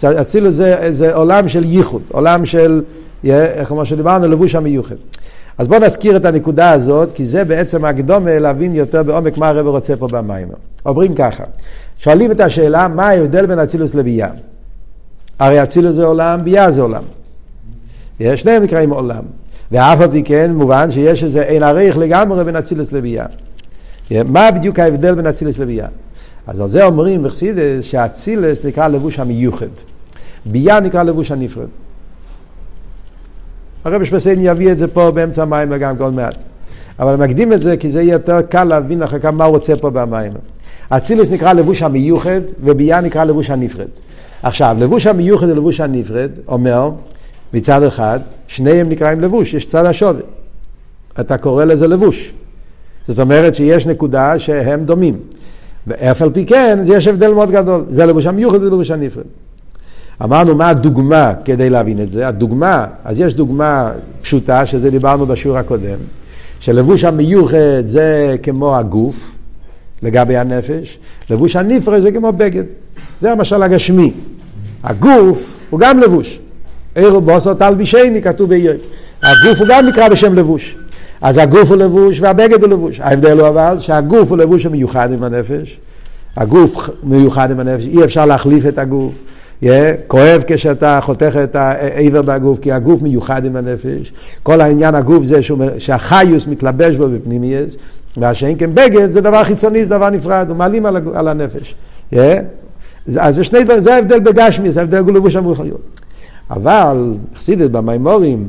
אצילוס 0.04 0.54
זה, 0.54 0.88
זה 0.90 1.14
עולם 1.14 1.48
של 1.48 1.64
ייחוד, 1.64 2.02
עולם 2.12 2.46
של, 2.46 2.82
כמו 3.64 3.86
שדיברנו, 3.86 4.28
לבוש 4.28 4.54
המיוחד. 4.54 4.94
אז 5.58 5.68
בואו 5.68 5.80
נזכיר 5.80 6.16
את 6.16 6.24
הנקודה 6.24 6.70
הזאת, 6.70 7.12
כי 7.12 7.26
זה 7.26 7.44
בעצם 7.44 7.84
הקדומה 7.84 8.38
להבין 8.38 8.74
יותר 8.74 9.02
בעומק 9.02 9.38
מה 9.38 9.48
הרב 9.48 9.66
רוצה 9.66 9.96
פה 9.96 10.08
במים. 10.08 10.48
אומרים 10.86 11.14
ככה, 11.14 11.44
שואלים 11.98 12.30
את 12.30 12.40
השאלה, 12.40 12.88
מה 12.88 13.08
ההבדל 13.08 13.46
בין 13.46 13.58
אצילוס 13.58 13.94
לביאה? 13.94 14.28
הרי 15.38 15.62
אצילוס 15.62 15.96
זה 15.96 16.04
עולם, 16.04 16.44
ביאה 16.44 16.70
זה 16.70 16.82
עולם. 16.82 17.02
שניהם 18.36 18.62
נקראים 18.62 18.90
עולם. 18.90 19.22
ואף 19.72 19.98
פי 20.10 20.22
כן 20.22 20.50
מובן 20.54 20.90
שיש 20.90 21.24
איזה 21.24 21.42
אין 21.42 21.62
עריך 21.62 21.98
לגמרי 21.98 22.44
בין 22.44 22.56
אצילוס 22.56 22.92
לביאה. 22.92 23.26
מה 24.24 24.50
בדיוק 24.50 24.78
ההבדל 24.78 25.14
בין 25.14 25.26
אצילוס 25.26 25.58
לביאה? 25.58 25.86
אז 26.46 26.60
על 26.60 26.68
זה 26.68 26.84
אומרים 26.84 27.22
בחסידס 27.22 27.84
שאצילס 27.84 28.64
נקרא 28.64 28.88
לבוש 28.88 29.18
המיוחד. 29.18 29.66
ביאה 30.46 30.80
נקרא 30.80 31.02
לבוש 31.02 31.30
הנפרד. 31.30 31.66
הרב 33.86 34.04
שפסיין 34.04 34.38
יביא 34.42 34.72
את 34.72 34.78
זה 34.78 34.88
פה 34.88 35.10
באמצע 35.10 35.42
המים 35.42 35.68
וגם 35.70 35.96
כל 35.96 36.10
מעט. 36.10 36.44
אבל 36.98 37.16
מקדים 37.16 37.52
את 37.52 37.62
זה 37.62 37.76
כי 37.76 37.90
זה 37.90 38.02
יהיה 38.02 38.12
יותר 38.12 38.42
קל 38.42 38.64
להבין 38.64 39.02
אחר 39.02 39.18
כך 39.18 39.26
מה 39.26 39.44
הוא 39.44 39.54
רוצה 39.54 39.76
פה 39.76 39.90
במים. 39.90 40.32
אצילוס 40.88 41.30
נקרא 41.30 41.52
לבוש 41.52 41.82
המיוחד 41.82 42.40
וביאה 42.64 43.00
נקרא 43.00 43.24
לבוש 43.24 43.50
הנפרד. 43.50 43.88
עכשיו, 44.42 44.76
לבוש 44.80 45.06
המיוחד 45.06 45.48
ולבוש 45.48 45.80
הנפרד 45.80 46.30
אומר 46.48 46.90
מצד 47.54 47.82
אחד, 47.82 48.20
שניהם 48.46 48.88
נקראים 48.88 49.20
לבוש, 49.20 49.54
יש 49.54 49.66
צד 49.66 49.84
השווי. 49.84 50.22
אתה 51.20 51.38
קורא 51.38 51.64
לזה 51.64 51.86
לבוש. 51.86 52.32
זאת 53.08 53.18
אומרת 53.18 53.54
שיש 53.54 53.86
נקודה 53.86 54.38
שהם 54.38 54.84
דומים. 54.84 55.18
ואף 55.86 56.22
על 56.22 56.30
פי 56.30 56.46
כן, 56.46 56.78
יש 56.86 57.08
הבדל 57.08 57.32
מאוד 57.32 57.50
גדול. 57.50 57.84
זה 57.88 58.06
לבוש 58.06 58.26
המיוחד 58.26 58.62
ולבוש 58.62 58.90
הנפרד. 58.90 59.24
אמרנו 60.24 60.54
מה 60.54 60.68
הדוגמה 60.68 61.32
כדי 61.44 61.70
להבין 61.70 62.00
את 62.00 62.10
זה. 62.10 62.28
הדוגמה, 62.28 62.86
אז 63.04 63.20
יש 63.20 63.34
דוגמה 63.34 63.92
פשוטה, 64.22 64.66
שזה 64.66 64.90
דיברנו 64.90 65.26
בשיעור 65.26 65.58
הקודם, 65.58 65.98
שלבוש 66.60 67.04
המיוחד 67.04 67.86
זה 67.86 68.36
כמו 68.42 68.76
הגוף, 68.76 69.36
לגבי 70.02 70.36
הנפש, 70.36 70.98
לבוש 71.30 71.56
הנפרד 71.56 72.00
זה 72.00 72.12
כמו 72.12 72.32
בגד. 72.32 72.64
זה 73.20 73.32
המשל 73.32 73.62
הגשמי. 73.62 74.12
הגוף 74.84 75.56
הוא 75.70 75.80
גם 75.80 76.00
לבוש. 76.00 76.38
עירו 76.94 77.20
בוסו 77.20 77.54
תלבישני, 77.54 78.22
כתוב 78.22 78.48
באיוב. 78.48 78.76
הגוף 79.22 79.58
הוא 79.58 79.66
גם 79.68 79.86
נקרא 79.86 80.08
בשם 80.08 80.34
לבוש. 80.34 80.76
אז 81.20 81.36
הגוף 81.36 81.68
הוא 81.68 81.76
לבוש 81.76 82.20
והבגד 82.20 82.62
הוא 82.62 82.70
לבוש. 82.70 83.00
ההבדל 83.00 83.40
הוא 83.40 83.48
אבל 83.48 83.76
שהגוף 83.80 84.30
הוא 84.30 84.38
לבוש 84.38 84.66
המיוחד 84.66 85.12
עם 85.12 85.22
הנפש. 85.22 85.78
הגוף 86.36 86.90
מיוחד 87.02 87.50
עם 87.50 87.60
הנפש, 87.60 87.86
אי 87.86 88.04
אפשר 88.04 88.26
להחליף 88.26 88.66
את 88.66 88.78
הגוף. 88.78 89.12
Yeah, 89.62 89.66
כואב 90.06 90.42
כשאתה 90.46 90.98
חותך 91.02 91.36
את 91.44 91.56
העבר 91.56 92.22
בגוף, 92.22 92.58
כי 92.58 92.72
הגוף 92.72 93.02
מיוחד 93.02 93.44
עם 93.44 93.56
הנפש. 93.56 94.12
כל 94.42 94.60
העניין 94.60 94.94
הגוף 94.94 95.24
זה 95.24 95.40
שהחיוס 95.78 96.46
מתלבש 96.46 96.96
בו 96.96 97.08
בפנימייס, 97.08 97.76
והשאין 98.16 98.58
כן 98.58 98.74
בגד 98.74 99.10
זה 99.10 99.20
דבר 99.20 99.44
חיצוני, 99.44 99.84
זה 99.84 99.90
דבר 99.90 100.10
נפרד, 100.10 100.46
הוא 100.48 100.56
מעלים 100.56 100.86
על, 100.86 100.96
על 101.14 101.28
הנפש. 101.28 101.74
Yeah? 102.12 102.16
אז 103.20 103.36
זה 103.36 103.44
שני 103.44 103.64
דברים, 103.64 103.82
זה 103.82 103.94
ההבדל 103.94 104.20
בגשמי, 104.20 104.72
זה 104.72 104.80
ההבדל 104.80 105.02
בלבוש 105.02 105.36
המרוחיות. 105.36 105.80
אבל 106.50 107.14
חסידת 107.36 107.70
במימורים, 107.70 108.48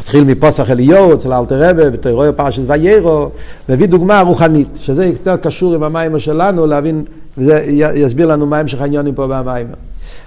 מתחיל 0.00 0.24
מפוסח 0.24 0.70
אליהו 0.70 1.14
אצל 1.14 1.32
אלתר 1.32 1.70
רבה, 1.70 1.90
בתוירוי 1.90 2.32
פרשת 2.36 2.62
ויירו, 2.66 3.28
מביא 3.68 3.86
דוגמה 3.86 4.20
רוחנית, 4.20 4.68
שזה 4.80 5.06
יותר 5.06 5.36
קשור 5.36 5.74
עם 5.74 5.82
המים 5.82 6.18
שלנו, 6.18 6.66
להבין, 6.66 7.04
וזה 7.38 7.64
יסביר 7.94 8.26
לנו 8.26 8.46
מה 8.46 8.58
המשך 8.58 8.80
העניונים 8.80 9.14
פה 9.14 9.26
במים. 9.26 9.66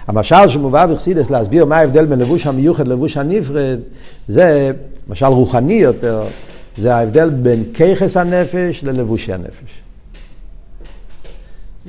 המשל 0.06 0.48
שמובא 0.48 0.86
בחסידס 0.86 1.30
להסביר 1.30 1.64
מה 1.64 1.76
ההבדל 1.76 2.04
בין 2.04 2.18
לבוש 2.18 2.46
המיוחד 2.46 2.88
ללבוש 2.88 3.16
הנפרד, 3.16 3.78
זה 4.28 4.72
משל 5.08 5.26
רוחני 5.26 5.72
יותר, 5.72 6.22
זה 6.76 6.94
ההבדל 6.94 7.30
בין 7.30 7.64
ככס 7.74 8.16
הנפש 8.16 8.84
ללבושי 8.84 9.32
הנפש. 9.32 9.82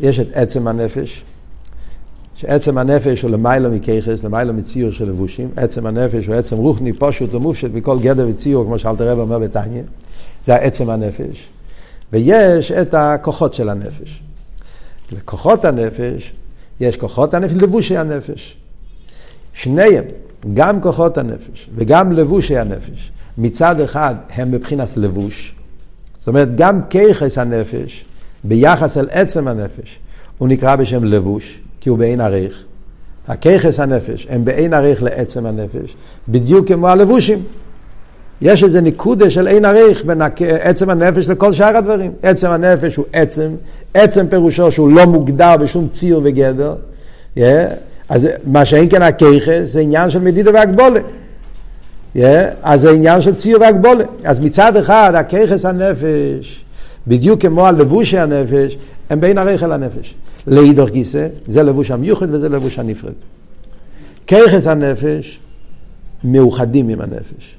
יש 0.01 0.19
את 0.19 0.27
עצם 0.33 0.67
הנפש, 0.67 1.23
שעצם 2.35 2.77
הנפש 2.77 3.21
הוא 3.21 3.31
למעלה 3.31 3.69
מככס, 3.69 4.23
למעלה 4.23 4.51
מציור 4.51 4.91
של 4.91 5.09
לבושים. 5.09 5.49
עצם 5.55 5.85
הנפש 5.85 6.27
הוא 6.27 6.35
עצם 6.35 6.57
רוחני, 6.57 6.93
פשוט 6.93 7.35
ומופשט 7.35 7.69
מכל 7.73 7.99
גדר 7.99 8.27
וציור, 8.29 8.65
כמו 8.65 8.79
שאלתר 8.79 9.11
רב 9.11 9.19
אומר 9.19 9.39
בתניא. 9.39 9.81
זה 10.45 10.55
עצם 10.55 10.89
הנפש. 10.89 11.49
ויש 12.13 12.71
את 12.71 12.93
הכוחות 12.93 13.53
של 13.53 13.69
הנפש. 13.69 14.21
לכוחות 15.12 15.65
הנפש, 15.65 16.34
יש 16.80 16.98
כוחות 16.98 17.34
הנפש, 17.34 17.53
לבושי 17.53 17.98
הנפש. 17.98 18.58
שניהם, 19.53 20.03
גם 20.53 20.82
כוחות 20.82 21.18
הנפש 21.18 21.70
וגם 21.75 22.12
לבושי 22.12 22.58
הנפש, 22.58 23.12
מצד 23.38 23.80
אחד 23.80 24.15
הם 24.30 24.51
מבחינת 24.51 24.98
לבוש. 24.98 25.56
זאת 26.20 26.27
אומרת, 26.27 26.56
גם 26.56 26.82
ככס 26.89 27.38
הנפש, 27.38 28.06
ביחס 28.44 28.98
אל 28.98 29.08
עצם 29.12 29.48
הנפש, 29.48 30.00
הוא 30.38 30.48
נקרא 30.48 30.75
בשם 30.75 31.03
לבוש. 31.03 31.62
כי 31.82 31.89
הוא 31.89 31.98
באין 31.98 32.22
עריך. 32.22 32.63
הככס 33.27 33.80
הנפש 33.80 34.27
הם 34.30 34.46
באין 34.46 34.74
עריך 34.74 35.03
לעצם 35.03 35.46
הנפש, 35.46 35.96
בדיוק 36.30 36.68
כמו 36.68 36.88
הלבושים. 36.88 37.44
יש 38.41 38.63
איזה 38.63 38.81
ניקודה 38.81 39.29
של 39.29 39.48
אין 39.48 39.65
עריך 39.65 40.05
בין 40.05 40.21
עצם 40.62 40.89
הנפש 40.89 41.29
לכל 41.29 41.53
שאר 41.53 41.77
הדברים. 41.77 42.12
עצם 42.24 42.48
הנפש 42.48 42.95
הוא 42.95 43.05
עצם, 43.13 43.55
עצם 43.93 44.27
פירושו 44.27 44.71
שהוא 44.71 44.91
לא 44.91 45.05
מוגדר 45.05 45.57
בשום 45.57 45.88
ציר 45.88 46.21
וגדר. 46.24 46.75
Yeah. 47.38 47.41
אז 48.10 48.27
מה 48.45 48.65
שאין 48.65 48.89
כן 48.89 49.01
הככס 49.01 49.63
זה 49.63 49.79
עניין 49.79 50.10
של 50.10 50.19
מדידה 50.19 50.51
והגבולה. 50.53 51.00
Yeah. 52.15 52.19
אז 52.63 52.81
זה 52.81 52.91
עניין 52.91 53.21
של 53.21 53.36
ציר 53.36 53.62
והגבולה. 53.62 54.03
אז 54.24 54.39
מצד 54.39 54.77
אחד 54.77 55.13
הככס 55.15 55.65
הנפש, 55.65 56.65
בדיוק 57.07 57.41
כמו 57.41 57.67
הלבושי 57.67 58.17
הנפש, 58.17 58.77
הם 59.10 59.21
בין 59.21 59.38
עריך 59.38 59.63
אל 59.63 59.71
הנפש. 59.71 60.15
לאידוך 60.48 60.89
גיסא, 60.89 61.27
זה 61.48 61.63
לבוש 61.63 61.91
המיוחד 61.91 62.33
וזה 62.33 62.50
לבוש 62.50 62.79
הנפרד. 62.79 63.13
ככס 64.27 64.67
הנפש 64.67 65.39
מאוחדים 66.24 66.89
עם 66.89 67.01
הנפש. 67.01 67.55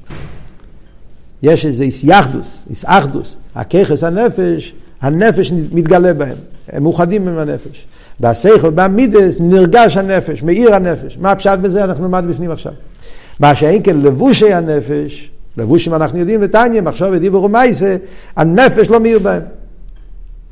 יש 1.43 1.67
איזה 1.67 1.85
איסייחדוס, 1.85 2.65
איסאחדוס, 2.71 3.37
הככס 3.55 4.05
הנפש, 4.05 4.75
הנפש 5.01 5.53
מתגלה 5.53 6.15
בהם, 6.15 6.37
הם 6.69 6.83
מאוחדים 6.83 7.29
עם 7.29 7.39
הנפש. 7.39 7.87
בהסייכל, 8.21 8.71
במידס, 8.71 9.41
נרגש 9.41 9.97
הנפש, 9.97 10.43
מאיר 10.43 10.75
הנפש. 10.75 11.19
מה 11.21 11.31
הפשט 11.31 11.59
בזה? 11.59 11.85
אנחנו 11.85 12.05
נלמד 12.05 12.25
בפנים 12.29 12.51
עכשיו. 12.51 12.73
מה 13.41 13.55
שאין 13.55 13.83
כן 13.85 14.01
לבושי 14.01 14.53
הנפש, 14.53 15.31
לבושים 15.57 15.95
אנחנו 15.95 16.19
יודעים 16.19 16.41
ותניא, 16.43 16.81
מחשוב 16.81 17.09
ודיבור 17.13 17.45
ומייסה, 17.45 17.97
הנפש 18.37 18.91
לא 18.91 19.01
מאיר 19.01 19.19
בהם. 19.19 19.43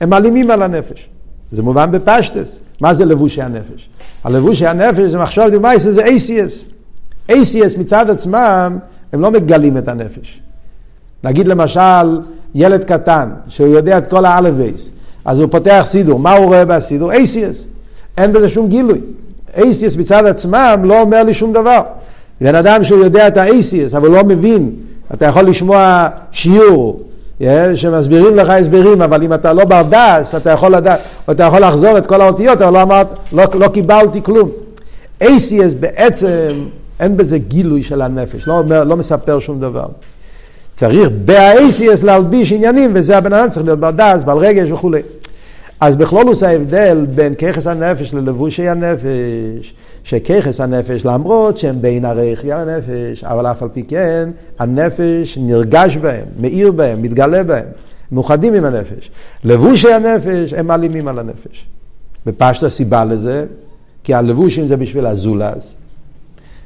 הם 0.00 0.10
מעלימים 0.10 0.50
על 0.50 0.62
הנפש. 0.62 1.08
זה 1.52 1.62
מובן 1.62 1.90
בפשטס. 1.90 2.58
מה 2.80 2.94
זה 2.94 3.04
לבושי 3.04 3.42
הנפש? 3.42 3.88
הלבושי 4.24 4.66
הנפש 4.66 4.98
זה 4.98 5.18
מחשוב 5.18 5.48
דמייסה 5.48 5.92
זה 5.92 6.04
ACS. 6.04 6.64
ACS 7.30 7.78
מצד 7.78 8.10
עצמם, 8.10 8.78
הם 9.12 9.20
לא 9.20 9.30
מגלים 9.30 9.78
את 9.78 9.88
הנפש. 9.88 10.40
נגיד 11.24 11.48
למשל, 11.48 12.20
ילד 12.54 12.84
קטן, 12.84 13.30
שהוא 13.48 13.68
יודע 13.68 13.98
את 13.98 14.06
כל 14.06 14.24
האלף 14.24 14.54
בייס, 14.54 14.90
אז 15.24 15.38
הוא 15.38 15.48
פותח 15.50 15.84
סידור, 15.88 16.18
מה 16.18 16.32
הוא 16.32 16.46
רואה 16.46 16.64
בסידור? 16.64 17.12
ACS. 17.12 17.64
אין 18.18 18.32
בזה 18.32 18.48
שום 18.48 18.68
גילוי. 18.68 19.00
ACS 19.56 19.98
מצד 19.98 20.26
עצמם 20.26 20.80
לא 20.84 21.00
אומר 21.00 21.22
לי 21.22 21.34
שום 21.34 21.52
דבר. 21.52 21.82
בן 22.40 22.54
אדם 22.54 22.84
שהוא 22.84 23.04
יודע 23.04 23.28
את 23.28 23.36
ה-ACS, 23.36 23.96
אבל 23.96 24.10
לא 24.10 24.24
מבין, 24.24 24.70
אתה 25.14 25.26
יכול 25.26 25.42
לשמוע 25.42 26.08
שיעור 26.32 27.02
שמסבירים 27.74 28.36
לך 28.36 28.50
הסברים, 28.50 29.02
אבל 29.02 29.22
אם 29.22 29.34
אתה 29.34 29.52
לא 29.52 29.64
בר 29.64 29.82
דס, 29.90 30.34
אתה 30.34 30.50
יכול 30.50 30.74
לדעת, 30.74 31.00
או 31.28 31.32
אתה 31.32 31.44
יכול 31.44 31.60
לחזור 31.60 31.98
את 31.98 32.06
כל 32.06 32.20
האותיות, 32.20 32.62
אבל 32.62 32.72
לא 32.72 32.82
אמרת, 32.82 33.06
לא, 33.32 33.44
לא 33.54 33.68
קיבלתי 33.68 34.22
כלום. 34.22 34.48
ACS 35.22 35.74
בעצם, 35.80 36.66
אין 37.00 37.16
בזה 37.16 37.38
גילוי 37.38 37.82
של 37.82 38.02
הנפש, 38.02 38.48
לא, 38.48 38.62
לא 38.66 38.96
מספר 38.96 39.38
שום 39.38 39.60
דבר. 39.60 39.86
צריך 40.80 41.10
ב-ACS 41.24 42.04
להלביש 42.04 42.52
עניינים, 42.52 42.90
וזה 42.94 43.18
הבן 43.18 43.32
אדם 43.32 43.50
צריך 43.50 43.66
להיות 43.66 43.80
בר 43.80 43.90
דס, 43.90 44.24
בעל 44.24 44.38
רגש 44.38 44.70
וכולי. 44.70 45.02
אז 45.80 45.96
בכלולוס 45.96 46.42
ההבדל 46.42 47.06
בין 47.14 47.34
ככס 47.34 47.66
הנפש 47.66 48.14
ללבושי 48.14 48.68
הנפש, 48.68 49.74
שככס 50.04 50.60
הנפש 50.60 51.04
למרות 51.04 51.58
שהם 51.58 51.82
בין 51.82 52.04
הריחי 52.04 52.52
הנפש, 52.52 53.24
אבל 53.24 53.46
אף 53.46 53.62
על 53.62 53.68
פי 53.72 53.82
כן 53.82 54.30
הנפש 54.58 55.38
נרגש 55.40 55.96
בהם, 55.96 56.24
מאיר 56.40 56.72
בהם, 56.72 57.02
מתגלה 57.02 57.42
בהם, 57.42 57.66
מאוחדים 58.12 58.54
עם 58.54 58.64
הנפש. 58.64 59.10
לבושי 59.44 59.92
הנפש 59.92 60.52
הם 60.52 60.66
מעלימים 60.66 61.08
על 61.08 61.18
הנפש. 61.18 61.66
ופשט 62.26 62.62
הסיבה 62.62 63.04
לזה, 63.04 63.44
כי 64.04 64.14
הלבושים 64.14 64.66
זה 64.66 64.76
בשביל 64.76 65.06
הזולז, 65.06 65.74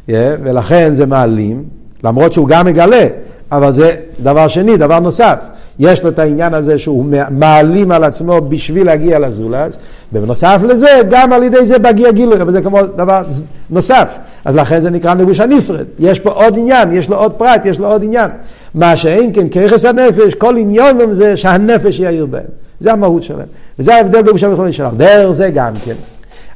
yeah, 0.08 0.12
ולכן 0.42 0.94
זה 0.94 1.06
מעלים, 1.06 1.64
למרות 2.04 2.32
שהוא 2.32 2.48
גם 2.48 2.66
מגלה, 2.66 3.06
אבל 3.52 3.72
זה 3.72 3.90
דבר 4.22 4.48
שני, 4.48 4.76
דבר 4.76 5.00
נוסף. 5.00 5.36
יש 5.78 6.02
לו 6.02 6.08
את 6.08 6.18
העניין 6.18 6.54
הזה 6.54 6.78
שהוא 6.78 7.04
מעלים 7.30 7.92
על 7.92 8.04
עצמו 8.04 8.40
בשביל 8.40 8.86
להגיע 8.86 9.18
לזולז, 9.18 9.76
ובנוסף 10.12 10.60
לזה, 10.68 10.88
גם 11.10 11.32
על 11.32 11.42
ידי 11.42 11.66
זה 11.66 11.78
מגיע 11.78 12.10
גילוי, 12.10 12.42
אבל 12.42 12.52
זה 12.52 12.62
כמו 12.62 12.86
דבר 12.86 13.22
נוסף. 13.70 14.18
אז 14.44 14.56
לכן 14.56 14.80
זה 14.80 14.90
נקרא 14.90 15.14
לבוש 15.14 15.40
הנפרד. 15.40 15.84
יש 15.98 16.20
פה 16.20 16.30
עוד 16.30 16.58
עניין, 16.58 16.92
יש 16.92 17.08
לו 17.08 17.16
עוד 17.16 17.32
פרט, 17.32 17.66
יש 17.66 17.78
לו 17.78 17.86
עוד 17.86 18.04
עניין. 18.04 18.30
מה 18.74 18.96
שאין 18.96 19.30
כן 19.34 19.48
ככס 19.48 19.84
הנפש, 19.84 20.34
כל 20.34 20.56
עניון 20.56 21.12
זה 21.12 21.36
שהנפש 21.36 21.98
יאיר 21.98 22.26
בהם. 22.26 22.44
זה 22.80 22.92
המהות 22.92 23.22
שלהם. 23.22 23.46
וזה 23.78 23.94
ההבדל 23.94 24.22
בלבוש 24.22 24.42
המכלול 24.42 24.70
שלך. 24.70 24.92
דרך 24.96 25.32
זה 25.32 25.50
גם 25.50 25.74
כן. 25.84 25.94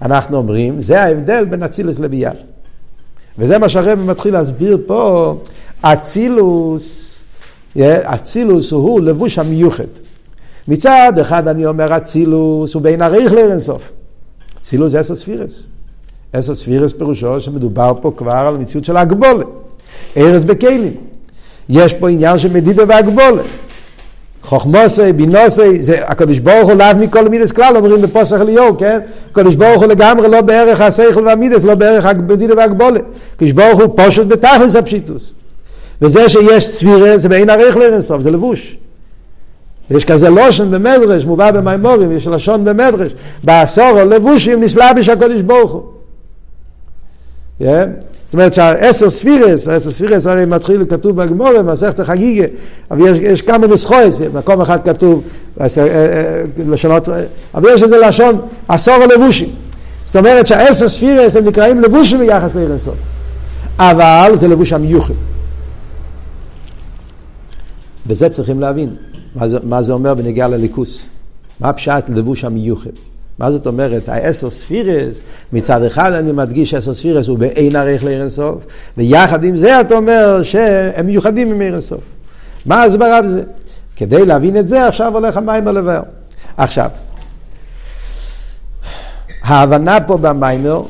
אנחנו 0.03 0.37
אומרים, 0.37 0.83
זה 0.83 1.03
ההבדל 1.03 1.45
בין 1.45 1.63
אצילוס 1.63 1.99
לביאה. 1.99 2.31
וזה 3.39 3.59
מה 3.59 3.69
שהרב 3.69 3.99
מתחיל 3.99 4.33
להסביר 4.33 4.79
פה, 4.87 5.35
אצילוס 5.83 7.09
אצילוס 7.83 8.73
הוא 8.73 9.01
לבוש 9.01 9.39
המיוחד. 9.39 9.85
מצד 10.69 11.13
אחד 11.21 11.49
אני 11.49 11.67
אומר 11.67 11.97
אצילוס 11.97 12.75
הוא 12.75 12.83
בין 12.83 13.03
הריך 13.03 13.33
לאינסוף. 13.33 13.83
אצילוס 14.63 14.93
זה 14.93 15.01
עשר 15.01 15.17
ספירס. 15.17 15.67
עשר 16.33 16.55
ספירס 16.55 16.93
פירושו 16.93 17.41
שמדובר 17.41 17.93
פה 18.01 18.13
כבר 18.17 18.33
על 18.33 18.57
מציאות 18.57 18.85
של 18.85 18.97
הגבולת. 18.97 19.47
ארז 20.17 20.45
בכלים. 20.45 20.95
יש 21.69 21.95
פה 21.95 22.09
עניין 22.11 22.39
של 22.39 22.53
מדידה 22.53 22.83
והגבולת. 22.89 23.45
חוכמוסי, 24.43 25.13
בינוסי, 25.13 25.83
זה 25.83 26.07
הקדוש 26.07 26.39
ברוך 26.39 26.69
הוא 26.69 26.75
לאו 26.75 26.87
מכל 27.01 27.29
מידס 27.29 27.53
כלל, 27.53 27.77
אומרים 27.77 28.03
בפוסח 28.03 28.41
אליהו, 28.41 28.79
כן? 28.79 28.99
הקדוש 29.31 29.55
ברוך 29.55 29.83
הוא 29.83 29.87
לגמרי 29.87 30.29
לא 30.29 30.41
בערך 30.41 30.81
השכל 30.81 31.27
והמידס, 31.27 31.65
לא 31.65 31.75
בערך 31.75 32.07
המדידה 32.07 32.55
והגבולת. 32.57 33.05
הקדוש 33.35 33.53
ברוך 33.53 33.81
הוא 33.81 33.97
פושט 33.97 34.27
בתכלס 34.27 34.77
הפשיטוס. 34.77 35.33
וזה 36.03 36.29
שיש 36.29 36.67
ספירה 36.67 37.19
זה 37.19 37.29
בעין 37.29 37.51
ערך 37.51 37.77
לאינסוף, 37.77 38.23
זה 38.23 38.31
לבוש. 38.31 38.77
יש 39.91 40.05
כזה 40.05 40.31
לושן 40.31 40.71
במדרש, 40.71 41.25
מובא 41.25 41.51
במימורים, 41.51 42.13
יש 42.13 42.27
לשון 42.27 42.65
במדרש, 42.65 43.13
בעשור 43.45 44.03
לבושים 44.03 44.61
נסלבש 44.61 45.09
הקדוש 45.09 45.43
ברוך 45.43 45.73
הוא. 45.73 45.83
Yeah. 47.61 47.65
זאת 48.29 48.35
אומרת 48.35 48.55
שהעשר 48.55 49.11
ספירס, 49.11 49.69
העשר 49.69 49.91
ספירס 49.91 50.27
הרי 50.27 50.45
מתחיל, 50.45 50.85
כתוב 50.89 51.23
בגמורה, 51.23 51.63
במסכת 51.63 52.01
החגיגה, 52.01 52.45
אבל 52.91 53.09
יש, 53.09 53.19
יש 53.19 53.43
כמה 53.43 53.67
נוסחויס, 53.67 54.21
במקום 54.21 54.61
אחד 54.61 54.83
כתוב, 54.83 55.23
עשר, 55.59 55.83
אה, 55.83 55.89
אה, 55.89 56.43
לשונות, 56.69 57.09
אבל 57.55 57.69
יש 57.75 57.83
איזה 57.83 57.99
לשון, 57.99 58.41
עשור 58.69 58.95
הלבושים. 58.95 59.49
זאת 60.05 60.17
אומרת 60.17 60.47
שהעשר 60.47 60.89
ספירס 60.89 61.37
הם 61.37 61.45
נקראים 61.45 61.81
לבושים 61.81 62.19
ביחס 62.19 62.55
לאירנסוף. 62.55 62.95
אבל 63.79 64.33
זה 64.35 64.49
לבוש 64.49 64.73
המיוחד. 64.73 65.15
וזה 68.09 68.29
צריכים 68.29 68.61
להבין, 68.61 68.97
מה 69.35 69.49
זה, 69.49 69.59
מה 69.63 69.83
זה 69.83 69.93
אומר 69.93 70.15
בנגיעה 70.15 70.49
לליכוס. 70.49 71.03
מה 71.61 71.73
פשט 71.73 72.05
לבוש 72.09 72.45
המיוחד? 72.45 72.91
מה 73.39 73.51
זאת 73.51 73.67
אומרת? 73.67 74.09
העשר 74.09 74.51
ספירס, 74.51 75.19
מצד 75.53 75.83
אחד 75.83 76.13
אני 76.13 76.33
מדגיש 76.33 76.75
עשר 76.75 76.95
ספירס 76.95 77.29
הוא 77.29 77.39
באין 77.39 77.77
ערך 77.77 78.05
לערן 78.05 78.31
סוף, 78.31 78.67
ויחד 78.97 79.45
עם 79.45 79.57
זה 79.57 79.81
אתה 79.81 79.95
אומר 79.95 80.43
שהם 80.43 81.07
מיוחדים 81.07 81.53
עם 81.53 81.61
ערן 81.63 81.81
סוף. 81.81 82.01
מה 82.67 82.83
ההסברה 82.83 83.23
בזה? 83.23 83.43
כדי 83.97 84.27
להבין 84.27 84.57
את 84.57 84.69
זה 84.69 84.87
עכשיו 84.87 85.15
הולך 85.15 85.37
המים 85.37 85.67
לבאר. 85.67 86.03
עכשיו, 86.57 86.91
ההבנה 89.43 90.01
פה 90.01 90.17
במיימר, 90.17 90.83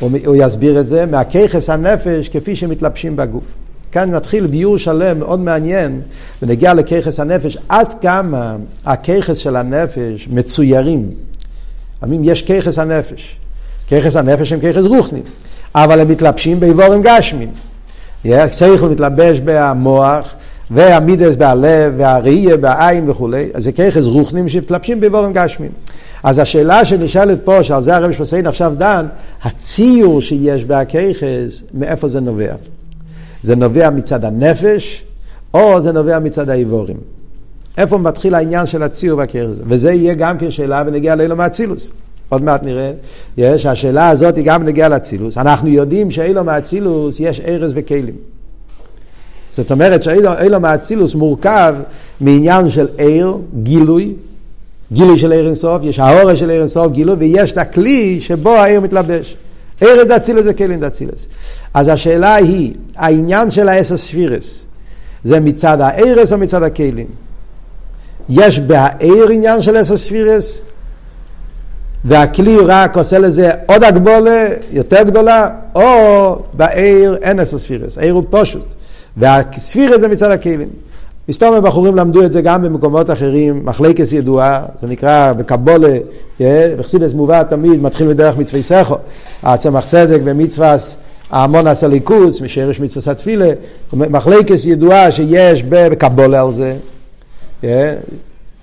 הוא, 0.00 0.36
יסביר 0.36 0.80
את 0.80 0.86
זה, 0.86 1.06
מהכיכס 1.06 1.70
הנפש 1.70 2.28
כפי 2.28 2.56
שמתלבשים 2.56 3.16
בגוף. 3.16 3.44
כאן 3.92 4.14
מתחיל 4.14 4.46
ביור 4.46 4.78
שלם 4.78 5.18
מאוד 5.18 5.40
מעניין 5.40 6.00
ונגיע 6.42 6.74
לכיכס 6.74 7.20
הנפש, 7.20 7.58
עד 7.68 7.94
כמה 8.00 8.56
הכיכס 8.84 9.38
של 9.38 9.56
הנפש 9.56 10.28
מצוירים. 10.30 11.10
לפעמים 11.96 12.20
יש 12.24 12.42
כיכס 12.42 12.78
הנפש. 12.78 13.36
כיכס 13.86 14.16
הנפש 14.16 14.52
הם 14.52 14.60
כיכס 14.60 14.84
רוחנים, 14.84 15.22
אבל 15.74 16.00
הם 16.00 16.08
מתלבשים 16.08 16.60
באיבורים 16.60 17.02
גשמים. 17.02 17.50
צריך 18.50 18.82
מתלבש 18.82 19.40
במוח, 19.44 20.34
והמידס 20.70 21.36
בהלב, 21.36 21.94
והראייה 21.96 22.56
בעין 22.56 23.10
וכולי, 23.10 23.48
אז 23.54 23.64
זה 23.64 23.72
כיכס 23.72 24.04
רוחנים 24.04 24.48
שמתלבשים 24.48 25.00
באיבורים 25.00 25.32
גשמים. 25.32 25.70
אז 26.22 26.38
השאלה 26.38 26.84
שנשאלת 26.84 27.38
פה, 27.44 27.62
שעל 27.62 27.82
זה 27.82 27.96
הרב 27.96 28.12
שמסיין 28.12 28.46
עכשיו 28.46 28.72
דן, 28.78 29.06
הציור 29.42 30.20
שיש 30.20 30.64
בהכיכס, 30.64 31.62
מאיפה 31.74 32.08
זה 32.08 32.20
נובע? 32.20 32.54
זה 33.42 33.56
נובע 33.56 33.90
מצד 33.90 34.24
הנפש, 34.24 35.04
או 35.54 35.80
זה 35.80 35.92
נובע 35.92 36.18
מצד 36.18 36.50
האיבורים. 36.50 36.96
איפה 37.78 37.98
מתחיל 37.98 38.34
העניין 38.34 38.66
של 38.66 38.82
הציור 38.82 39.18
והכיכס? 39.18 39.50
וזה 39.66 39.92
יהיה 39.92 40.14
גם 40.14 40.38
כן 40.38 40.50
שאלה 40.50 40.82
ונגיע 40.86 41.14
לאילו 41.14 41.36
מאצילוס. 41.36 41.90
עוד 42.28 42.42
מעט 42.42 42.62
נראה, 42.62 42.92
יש, 43.36 43.66
השאלה 43.66 44.08
הזאת 44.08 44.36
היא 44.36 44.44
גם 44.44 44.62
נגיעה 44.64 44.88
לאצילוס. 44.88 45.38
אנחנו 45.38 45.68
יודעים 45.68 46.10
שאילו 46.10 46.44
מאצילוס 46.44 47.20
יש 47.20 47.40
ארז 47.40 47.72
וכלים. 47.74 48.14
זאת 49.50 49.72
אומרת 49.72 50.02
שאילו 50.02 50.60
מאצילוס 50.60 51.14
מורכב 51.14 51.74
מעניין 52.20 52.70
של 52.70 52.88
עיר, 52.98 53.36
גילוי, 53.62 54.12
גילוי 54.92 55.18
של 55.18 55.32
עיר 55.32 55.46
אינסוף, 55.46 55.82
יש 55.82 55.98
האורש 55.98 56.40
של 56.40 56.50
עיר 56.50 56.60
אינסוף, 56.60 56.92
גילוי, 56.92 57.16
ויש 57.18 57.52
את 57.52 57.58
הכלי 57.58 58.20
שבו 58.20 58.50
העיר 58.50 58.80
מתלבש. 58.80 59.36
ארז 59.82 60.08
זה 60.08 60.16
אצילוס 60.16 60.42
וכלים 60.46 60.80
זה 60.80 60.86
אצילוס. 60.86 61.26
אז 61.74 61.88
השאלה 61.88 62.34
היא, 62.34 62.74
העניין 62.96 63.50
של 63.50 63.68
האסר 63.68 63.96
ספירס, 63.96 64.64
זה 65.24 65.40
מצד 65.40 65.80
הארז 65.80 66.32
או 66.32 66.38
מצד 66.38 66.62
הכלים? 66.62 67.06
יש 68.28 68.60
בהעיר 68.60 69.28
עניין 69.28 69.62
של 69.62 69.80
אסר 69.80 69.96
ספירס, 69.96 70.60
והכלי 72.04 72.56
רק 72.66 72.96
עושה 72.96 73.18
לזה 73.18 73.50
עוד 73.66 73.84
הגבולה 73.84 74.46
יותר 74.72 75.02
גדולה, 75.02 75.50
או 75.74 76.38
בעיר 76.52 77.16
אין 77.22 77.40
אסר 77.40 77.58
ספירס, 77.58 77.98
העיר 77.98 78.14
הוא 78.14 78.24
פשוט, 78.30 78.74
והספירס 79.16 80.00
זה 80.00 80.08
מצד 80.08 80.30
הכלים. 80.30 80.68
מסתום 81.28 81.54
הבחורים 81.54 81.96
למדו 81.96 82.24
את 82.24 82.32
זה 82.32 82.40
גם 82.40 82.62
במקומות 82.62 83.10
אחרים, 83.10 83.60
מחלקס 83.64 84.12
ידועה, 84.12 84.64
זה 84.80 84.86
נקרא 84.86 85.32
בקבולה, 85.32 85.98
בחסידס 86.78 87.12
מובא 87.12 87.42
תמיד, 87.42 87.82
מתחיל 87.82 88.08
מדרך 88.08 88.36
מצווי 88.36 88.62
סכו, 88.62 88.96
הצמח 89.42 89.86
צדק 89.86 90.20
במצווס 90.24 90.96
ההמון 91.30 91.66
עשה 91.66 91.86
ליכוס, 91.86 92.40
משרש 92.40 92.80
מצווה 92.80 93.12
התפילה, 93.12 93.50
מחלקס 93.92 94.66
ידועה 94.66 95.12
שיש 95.12 95.62
בקבולה 95.62 96.42
על 96.42 96.52
זה, 96.52 96.76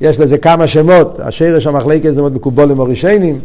יש 0.01 0.19
לזה 0.19 0.37
כמה 0.37 0.67
שמות, 0.67 1.19
השרש 1.19 1.67
המחלקת 1.67 2.13
זה 2.13 2.21
מאוד 2.21 2.35
מקובולים 2.35 2.79
הראשונים, 2.79 3.39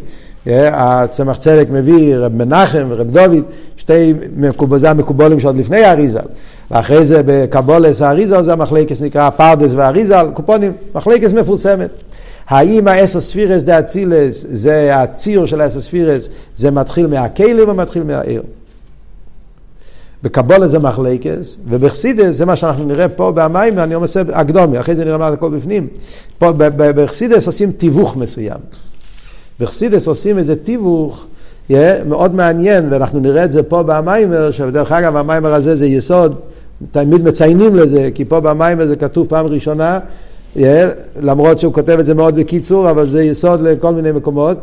הצמח 0.47 1.37
צדק 1.37 1.67
מביא 1.71 2.15
רב 2.15 2.33
מנחם 2.33 2.85
ורב 2.89 3.11
דוד, 3.11 3.43
שתי 3.77 4.13
מקובזה 4.35 4.93
מקובולים 4.93 5.39
שעוד 5.39 5.57
לפני 5.57 5.83
האריזל, 5.83 6.25
ואחרי 6.71 7.05
זה 7.05 7.21
בקבולס 7.25 8.01
האריזל 8.01 8.43
זה 8.43 8.53
המחלקת 8.53 9.01
נקרא 9.01 9.29
פרדס 9.29 9.71
והאריזל, 9.75 10.27
קופונים, 10.33 10.71
מחלקת 10.95 11.33
מפורסמת. 11.33 11.89
האם 12.47 12.87
האסר 12.87 13.21
ספירס 13.21 13.63
דה 13.63 13.79
אצילס, 13.79 14.45
זה 14.49 14.95
הציור 14.95 15.45
של 15.45 15.61
האסר 15.61 15.81
ספירס, 15.81 16.29
זה 16.57 16.71
מתחיל 16.71 17.07
מהכלים 17.07 17.69
או 17.69 17.75
מתחיל 17.75 18.03
מהעיר? 18.03 18.43
בקבולה 20.23 20.67
זה 20.67 20.79
מחלקס, 20.79 21.57
ובחסידס, 21.69 22.35
זה 22.35 22.45
מה 22.45 22.55
שאנחנו 22.55 22.85
נראה 22.85 23.09
פה 23.09 23.31
במים, 23.35 23.79
אני 23.79 23.95
אומר 23.95 24.07
אקדומי, 24.31 24.79
אחרי 24.79 24.95
זה 24.95 25.05
נראה 25.05 25.17
מה 25.17 25.29
זה 25.31 25.33
הכל 25.33 25.49
בפנים. 25.49 25.87
פה 26.37 26.51
בחסידס 26.77 27.47
עושים 27.47 27.71
תיווך 27.71 28.17
מסוים. 28.17 28.59
בחסידס 29.59 30.07
עושים 30.07 30.37
איזה 30.37 30.55
תיווך 30.55 31.27
מאוד 32.05 32.35
מעניין, 32.35 32.87
ואנחנו 32.89 33.19
נראה 33.19 33.45
את 33.45 33.51
זה 33.51 33.63
פה 33.63 33.83
במיימר, 33.83 34.51
שדרך 34.51 34.91
אגב 34.91 35.15
המיימר 35.15 35.53
הזה 35.53 35.75
זה 35.75 35.85
יסוד, 35.85 36.35
תמיד 36.91 37.23
מציינים 37.23 37.75
לזה, 37.75 38.09
כי 38.15 38.25
פה 38.25 38.39
במיימר 38.39 38.85
זה 38.85 38.95
כתוב 38.95 39.27
פעם 39.27 39.45
ראשונה, 39.45 39.99
למרות 41.21 41.59
שהוא 41.59 41.73
כותב 41.73 41.97
את 41.99 42.05
זה 42.05 42.13
מאוד 42.13 42.35
בקיצור, 42.35 42.89
אבל 42.89 43.07
זה 43.07 43.23
יסוד 43.23 43.61
לכל 43.61 43.93
מיני 43.93 44.11
מקומות, 44.11 44.57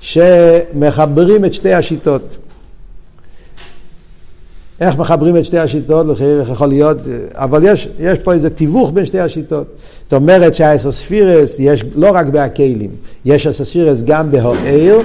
שמחברים 0.00 1.44
את 1.44 1.54
שתי 1.54 1.74
השיטות. 1.74 2.36
איך 4.82 4.96
מחברים 4.98 5.36
את 5.36 5.44
שתי 5.44 5.58
השיטות, 5.58 6.06
איך 6.10 6.48
יכול 6.48 6.68
להיות, 6.68 6.96
אבל 7.34 7.60
יש, 7.64 7.88
יש 7.98 8.18
פה 8.18 8.32
איזה 8.32 8.50
תיווך 8.50 8.90
בין 8.94 9.06
שתי 9.06 9.20
השיטות. 9.20 9.66
זאת 10.04 10.12
אומרת 10.12 10.54
שהאסוספירס 10.54 11.56
יש 11.58 11.84
לא 11.94 12.10
רק 12.14 12.26
בהכלים, 12.26 12.90
יש 13.24 13.46
אסוספירס 13.46 14.02
גם 14.02 14.30
בהוער, 14.30 14.98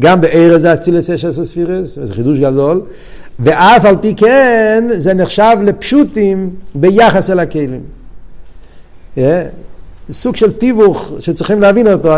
גם 0.00 0.20
בעיר 0.20 0.54
הזה 0.54 0.74
אצילס 0.74 1.08
יש 1.08 1.24
אסוספירס, 1.24 1.98
זה 2.02 2.12
חידוש 2.12 2.38
גדול, 2.38 2.82
ואף 3.38 3.84
על 3.84 3.96
פי 4.00 4.14
כן 4.14 4.84
זה 4.96 5.14
נחשב 5.14 5.56
לפשוטים 5.62 6.50
ביחס 6.74 7.30
אל 7.30 7.38
הכלים. 7.38 7.80
Yeah. 9.16 9.20
סוג 10.10 10.36
של 10.36 10.52
תיווך 10.52 11.12
שצריכים 11.20 11.60
להבין 11.60 11.92
אותו, 11.92 12.14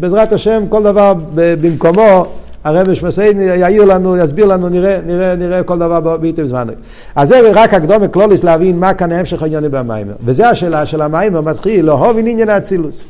בעזרת 0.00 0.32
השם 0.32 0.64
כל 0.68 0.82
דבר 0.82 1.14
במקומו 1.34 2.26
הרב 2.66 2.94
שמסיין 2.94 3.40
יעיר 3.40 3.84
לנו, 3.84 4.16
יסביר 4.16 4.46
לנו, 4.46 4.68
נראה, 4.68 4.98
נראה, 5.06 5.34
נראה 5.34 5.62
כל 5.62 5.78
דבר 5.78 6.16
בעיתם 6.16 6.46
זמן. 6.46 6.66
אז 7.16 7.28
זה 7.28 7.40
רק 7.54 7.74
הקדומה 7.74 8.08
קלוליס 8.08 8.44
להבין 8.44 8.78
מה 8.78 8.94
כאן 8.94 9.12
ההמשך 9.12 9.42
הענייני 9.42 9.68
במיימר. 9.68 10.12
וזו 10.24 10.44
השאלה 10.44 10.86
של 10.86 11.02
המיימר 11.02 11.40
מתחיל, 11.40 11.84
לאהוב 11.84 12.18
עניין 12.18 12.48
האצילוס. 12.48 13.04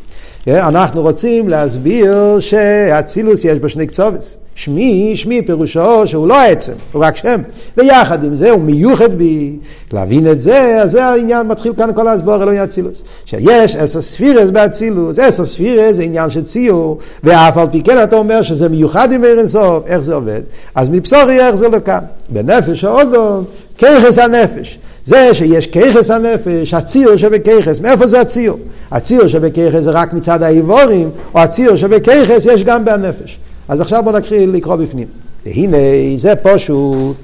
אנחנו 0.47 1.03
רוצים 1.03 1.49
להסביר 1.49 2.40
שהאצילוס 2.40 3.45
יש 3.45 3.59
בו 3.59 3.69
שני 3.69 3.87
קצובס. 3.87 4.37
שמי, 4.57 5.12
שמי 5.16 5.42
פירושו 5.42 6.07
שהוא 6.07 6.29
לא 6.29 6.40
עצם, 6.40 6.73
הוא 6.92 7.05
רק 7.05 7.16
שם. 7.16 7.40
ויחד 7.77 8.25
עם 8.25 8.35
זה 8.35 8.51
הוא 8.51 8.61
מיוחד 8.61 9.14
בי. 9.14 9.53
להבין 9.92 10.31
את 10.31 10.40
זה, 10.40 10.83
אז 10.83 10.90
זה 10.90 11.05
העניין, 11.05 11.47
מתחיל 11.47 11.73
כאן 11.77 11.90
כל 11.95 12.09
ההסבור 12.09 12.42
אלוהי 12.42 12.64
אצילוס. 12.64 13.03
שיש 13.25 13.77
עשר 13.77 14.03
ספירס 14.03 14.51
באצילוס, 14.51 15.19
עשר 15.19 15.45
ספירס 15.45 15.97
זה 15.97 16.03
עניין 16.03 16.31
של 16.31 16.42
ציור, 16.42 16.99
ואף 17.25 17.57
על 17.57 17.66
פי 17.73 17.83
כן 17.83 18.03
אתה 18.03 18.16
אומר 18.16 18.42
שזה 18.42 18.69
מיוחד 18.69 19.12
עם 19.12 19.25
ערן 19.25 19.49
סוף, 19.49 19.87
איך 19.87 20.01
זה 20.01 20.14
עובד? 20.14 20.40
אז 20.75 20.88
מבשורי 20.88 21.40
איך 21.40 21.55
זה 21.55 21.69
לא 21.69 21.79
כאן. 21.85 22.01
בנפש 22.29 22.85
האודום, 22.85 23.45
ככס 23.79 24.19
הנפש. 24.19 24.79
זה 25.05 25.35
שיש 25.35 25.66
ככס 25.66 26.11
הנפש, 26.11 26.75
הציור 26.75 27.16
שבככס, 27.16 27.81
מאיפה 27.81 28.07
זה 28.07 28.21
הציור? 28.21 28.59
הציור 28.90 29.27
שבככס 29.27 29.81
זה 29.81 29.90
רק 29.90 30.12
מצד 30.12 30.42
האיבורים, 30.42 31.11
או 31.35 31.40
הציור 31.40 31.77
שבככס 31.77 32.47
יש 32.47 32.62
גם 32.64 32.85
בנפש. 32.85 33.38
אז 33.68 33.81
עכשיו 33.81 34.02
בואו 34.02 34.18
נקריא 34.18 34.46
לקרוא 34.46 34.76
בפנים. 34.76 35.09
והנה, 35.46 35.76
זה 36.18 36.33
פשוט. 36.42 37.16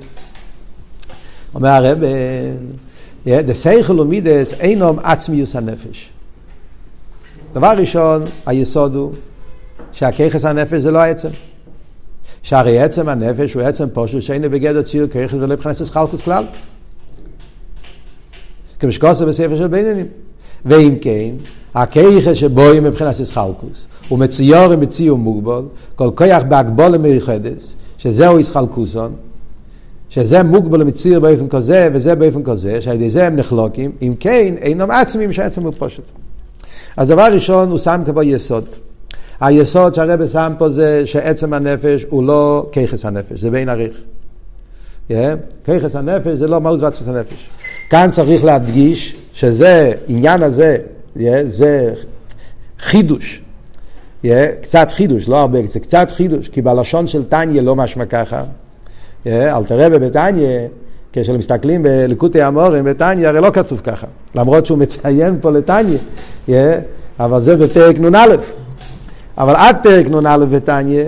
אומר 1.55 1.68
הרב, 1.68 1.98
דסייכל 3.26 4.00
ומידס 4.00 4.52
אינום 4.52 4.98
עצמיוס 4.98 5.57
הנפש. 5.57 6.11
דבר 7.52 7.72
ראשון, 7.76 8.24
היסוד 8.46 8.94
הוא 8.94 9.12
שהכיחס 9.92 10.44
הנפש 10.44 10.74
זה 10.74 10.90
לא 10.90 10.98
העצם. 10.98 11.28
שהרי 12.42 12.81
עצם 12.81 13.09
הנפש 13.09 13.55
הוא 13.55 13.62
עצם 13.62 13.88
פשוט 13.94 14.22
שאין 14.22 14.42
בגדר 14.42 14.83
ציור 14.83 15.09
כיחס 15.09 15.35
ולא 15.35 15.46
מבחינת 15.46 15.76
חלקוס 15.76 16.22
כלל. 16.22 16.44
כמשקוסה 18.78 19.26
בספר 19.26 19.57
של 19.57 19.66
בינונים. 19.66 20.07
ואם 20.66 20.94
כן, 21.01 21.31
הכיחס 21.75 22.35
שבו 22.35 22.62
היא 22.62 22.81
מבחינת 22.81 23.20
ישחלקוס, 23.20 23.87
הוא 24.09 24.18
מציור 24.18 24.72
עם 24.72 24.81
מציור 24.81 25.18
מוגבול, 25.18 25.64
כל 25.94 26.11
כוח 26.14 26.42
בהגבול 26.48 26.96
מיוחדס, 26.96 27.75
שזהו 27.98 28.40
ישחלקוסון, 28.40 29.12
שזה 30.09 30.42
מוגבל 30.42 30.81
למציר 30.81 31.20
באופן 31.20 31.48
כזה 31.48 31.88
וזה 31.92 32.14
באופן 32.14 32.42
כזה, 32.42 32.81
שעל 32.81 32.94
ידי 32.94 33.11
זה 33.11 33.27
הם 33.27 33.37
נחלוקים, 33.37 33.92
אם 34.03 34.14
כן, 34.20 34.55
אינם 34.61 34.90
עצמים 34.90 35.33
שעצם 35.33 35.62
הוא 35.62 35.72
פשוט. 35.79 36.05
אז 36.96 37.09
דבר 37.09 37.27
ראשון, 37.33 37.70
הוא 37.70 37.79
שם 37.79 38.03
כמו 38.07 38.22
יסוד. 38.22 38.64
היסוד 39.40 39.94
שהרבא 39.94 40.27
שם 40.27 40.53
פה 40.59 40.70
זה 40.70 41.07
שעצם 41.07 41.53
הנפש 41.53 42.07
הוא 42.09 42.25
לא 42.25 42.66
ככס 42.72 43.05
הנפש, 43.05 43.40
זה 43.40 43.51
בין 43.51 43.68
עריך. 43.68 44.05
Yeah, 45.11 45.12
ככס 45.64 45.96
הנפש 45.96 46.29
זה 46.33 46.48
לא 46.48 46.61
מהות 46.61 46.81
ועצמוס 46.81 47.09
הנפש. 47.09 47.48
כאן 47.90 48.09
צריך 48.11 48.44
להדגיש 48.44 49.16
שזה, 49.35 49.92
עניין 50.09 50.42
הזה, 50.42 50.79
זה 51.42 51.92
חידוש. 52.79 53.42
קצת 54.61 54.90
חידוש, 54.90 55.29
לא 55.29 55.40
הרבה, 55.40 55.59
זה 55.66 55.81
קצת 55.81 56.11
חידוש, 56.11 56.49
כי 56.49 56.62
בלשון 56.62 57.07
של 57.07 57.25
טניה 57.25 57.62
לא 57.62 57.77
משמע 57.77 58.05
ככה. 58.05 58.42
אל 59.27 59.64
תראה 59.64 59.88
בביתניה, 59.88 60.68
כשמסתכלים 61.12 61.83
בליקוטי 61.83 62.42
המורים, 62.42 62.85
בטניה 62.85 63.29
הרי 63.29 63.40
לא 63.40 63.51
כתוב 63.51 63.81
ככה, 63.85 64.07
למרות 64.35 64.66
שהוא 64.66 64.79
מציין 64.79 65.38
פה 65.40 65.51
לטניה, 65.51 65.99
אבל 67.21 67.40
זה 67.40 67.57
בפרק 67.57 67.99
נ"א. 67.99 68.37
אבל 69.38 69.55
עד 69.57 69.77
פרק 69.83 70.07
נ"א 70.07 70.37
בטניה, 70.51 71.05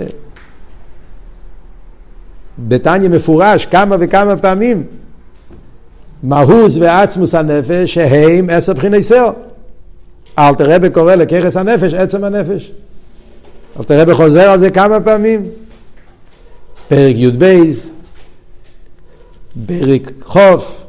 בטניה 2.59 3.09
מפורש 3.09 3.65
כמה 3.65 3.95
וכמה 3.99 4.37
פעמים 4.37 4.83
מהוס 6.25 6.77
ועצמוס 6.77 7.35
הנפש 7.35 7.93
שהם 7.93 8.49
עשר 8.49 8.73
בחיני 8.73 9.03
שאור. 9.03 9.31
אל 10.39 10.55
תראה 10.55 10.79
בקורא 10.79 11.15
לככס 11.15 11.57
הנפש, 11.57 11.93
עצם 11.93 12.23
הנפש. 12.23 12.71
אל 13.79 13.83
תראה 13.83 14.05
בחוזר 14.05 14.49
על 14.49 14.59
זה 14.59 14.69
כמה 14.71 14.99
פעמים. 14.99 15.45
פרק 16.87 17.15
י"ב, 17.15 17.61
פרק 19.65 20.11
חוף, 20.21 20.85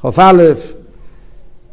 חוף 0.00 0.18
א', 0.18 0.42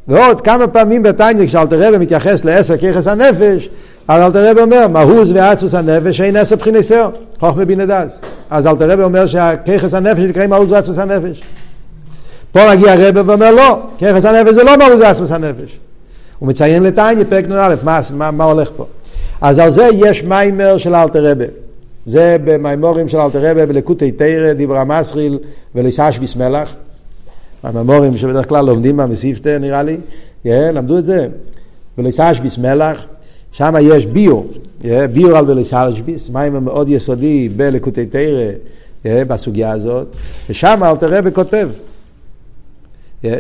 ועוד 0.08 0.42
כמה 0.42 0.68
פעמים 0.68 1.04
בתניא 1.04 1.48
כשאלתר 1.48 1.88
רבי 1.88 1.98
מתייחס 1.98 2.46
לעשר 2.46 2.78
ככס 2.78 3.08
הנפש, 3.08 3.70
אז 4.08 4.22
אלתר 4.22 4.50
רבי 4.50 4.62
אומר, 4.62 4.88
מהוז 4.88 5.32
ועצמוס 5.32 5.74
הנפש 5.74 6.22
אין 6.22 6.36
עשר 6.36 6.56
בחיני 6.56 6.84
שאור, 6.84 7.12
חוכמה 7.40 7.66
בינה 7.66 7.86
דס. 7.86 8.22
אז 8.50 8.68
אלתר 8.68 8.92
רבי 8.92 9.04
אומר 9.04 9.26
שהככס 9.26 9.94
הנפש 9.94 10.20
נקרא 10.20 10.48
מהוז 10.48 10.72
ועצמוס 10.72 10.98
הנפש. 10.98 11.42
פה 12.52 12.60
מגיע 12.76 12.96
רבי 12.98 13.22
ואומר 13.22 13.52
לא, 13.52 13.80
ככס 13.98 14.26
הנפש 14.26 14.54
זה 14.54 14.64
לא 14.64 14.78
מהוז 14.78 15.02
ועצמוס 15.02 15.32
הנפש. 15.32 15.80
הוא 16.40 16.50
מציין 16.50 16.84
לתניא 16.84 17.24
פרק 17.30 17.46
נ"א, 17.46 17.76
מה, 17.84 18.02
מה, 18.14 18.32
מה 18.32 18.44
הולך 18.44 18.70
פה? 18.76 18.86
אז 19.42 19.60
על 19.60 19.72
זה 19.72 19.88
יש 19.94 20.24
מיימר 20.24 20.78
של 20.78 20.96
אלתר 20.96 21.32
רבי. 21.32 21.46
זה 22.06 22.38
במימורים 22.44 23.10
של 23.10 23.18
אלתר 23.18 23.52
רבי 23.52 23.66
בלקוטי 23.66 24.12
תרא, 24.12 24.54
דיברה 24.54 24.84
מסחיל 24.84 25.40
ולסשביס 25.76 26.36
מלח. 26.36 26.76
המימורים 27.64 28.18
שבדרך 28.18 28.50
כלל 28.50 28.66
לומדים 28.66 28.98
במסיפתא 28.98 29.58
נראה 29.58 29.84
לי, 29.84 29.98
yeah, 30.46 30.50
למדו 30.74 30.98
את 30.98 31.06
זה. 31.06 31.28
ולסשביס 31.98 32.58
מלח, 32.58 33.06
שם 33.52 33.74
יש 33.82 34.06
ביור, 34.06 34.48
yeah, 34.82 34.86
ביור 35.14 35.38
על 35.38 35.52
ולסשביס, 35.52 36.30
מים 36.30 36.54
מאוד 36.66 36.90
יסודי 36.90 37.50
בלקוטי 37.50 38.06
תרא 38.06 38.52
yeah, 39.04 39.08
בסוגיה 39.28 39.72
הזאת, 39.72 40.08
ושם 40.50 40.84
אלתר 40.84 41.18
רבי 41.18 41.32
כותב 41.32 41.70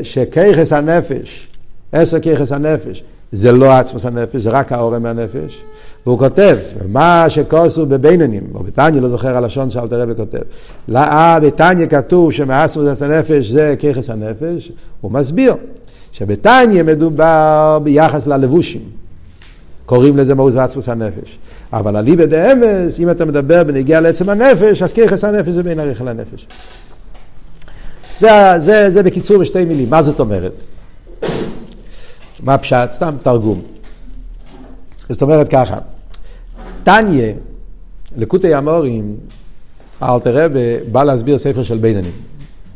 שכיחס 0.03 0.73
הנפש, 0.73 1.47
עשר 1.91 2.19
כיחס 2.19 2.51
הנפש, 2.51 3.03
זה 3.31 3.51
לא 3.51 3.71
עצמוס 3.71 4.05
הנפש, 4.05 4.41
זה 4.41 4.49
רק 4.49 4.71
האורם 4.71 5.03
מהנפש. 5.03 5.61
והוא 6.05 6.19
כותב, 6.19 6.57
מה 6.87 7.25
שכוסו 7.29 7.85
בבינונים, 7.85 8.43
או 8.53 8.63
בתניא, 8.63 9.01
לא 9.01 9.09
זוכר 9.09 9.37
הלשון 9.37 9.69
שאלתר 9.69 10.01
רבי 10.01 10.15
כותב. 10.15 10.41
אה, 10.95 11.39
בתניא 11.39 11.85
כתוב 11.85 12.31
שמעצמוס 12.31 13.01
הנפש 13.01 13.51
זה 13.51 13.75
ככס 13.79 14.09
הנפש, 14.09 14.71
הוא 15.01 15.11
מסביר 15.11 15.53
שבתניא 16.11 16.83
מדובר 16.83 17.79
ביחס 17.83 18.27
ללבושים. 18.27 18.81
קוראים 19.85 20.17
לזה 20.17 20.35
מעוז 20.35 20.55
ועצמוס 20.55 20.89
הנפש. 20.89 21.39
אבל 21.73 21.97
אליבא 21.97 22.25
דאמס, 22.25 22.99
אם 22.99 23.09
אתה 23.09 23.25
מדבר 23.25 23.63
בנגיע 23.63 24.01
לעצם 24.01 24.29
הנפש, 24.29 24.81
אז 24.81 24.93
ככס 24.93 25.23
הנפש 25.23 25.49
זה 25.49 25.63
בין 25.63 25.79
עריך 25.79 26.01
לנפש. 26.01 26.47
זה, 28.19 28.29
זה, 28.59 28.91
זה 28.91 29.03
בקיצור 29.03 29.37
בשתי 29.37 29.65
מילים. 29.65 29.89
מה 29.89 30.03
זאת 30.03 30.19
אומרת? 30.19 30.53
מה 32.43 32.57
פשט? 32.57 32.91
סתם 32.91 33.15
תרגום. 33.23 33.61
זאת 35.09 35.21
אומרת 35.21 35.49
ככה, 35.49 35.77
טניה, 36.83 37.33
לקוטי 38.15 38.53
המורים, 38.53 39.17
אלתר 40.03 40.45
רבה 40.45 40.83
בא 40.91 41.03
להסביר 41.03 41.39
ספר 41.39 41.63
של 41.63 41.77
ביננים. 41.77 42.11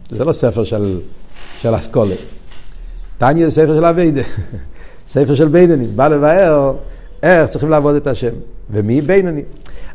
זה 0.10 0.26
לא 0.26 0.34
ספר 0.34 0.64
של, 0.64 1.00
של 1.62 1.76
אסכולה. 1.76 2.16
טניה 3.18 3.46
זה 3.46 3.52
ספר 3.52 3.76
של 3.76 3.86
אביידה. 3.86 4.22
ספר 5.08 5.36
של 5.36 5.48
ביננים. 5.48 5.96
בא 5.96 6.08
לבאר 6.08 6.74
איך 7.24 7.50
צריכים 7.50 7.70
לעבוד 7.70 7.96
את 7.96 8.08
השם. 8.08 8.34
ומי 8.70 9.02
ביננים? 9.02 9.46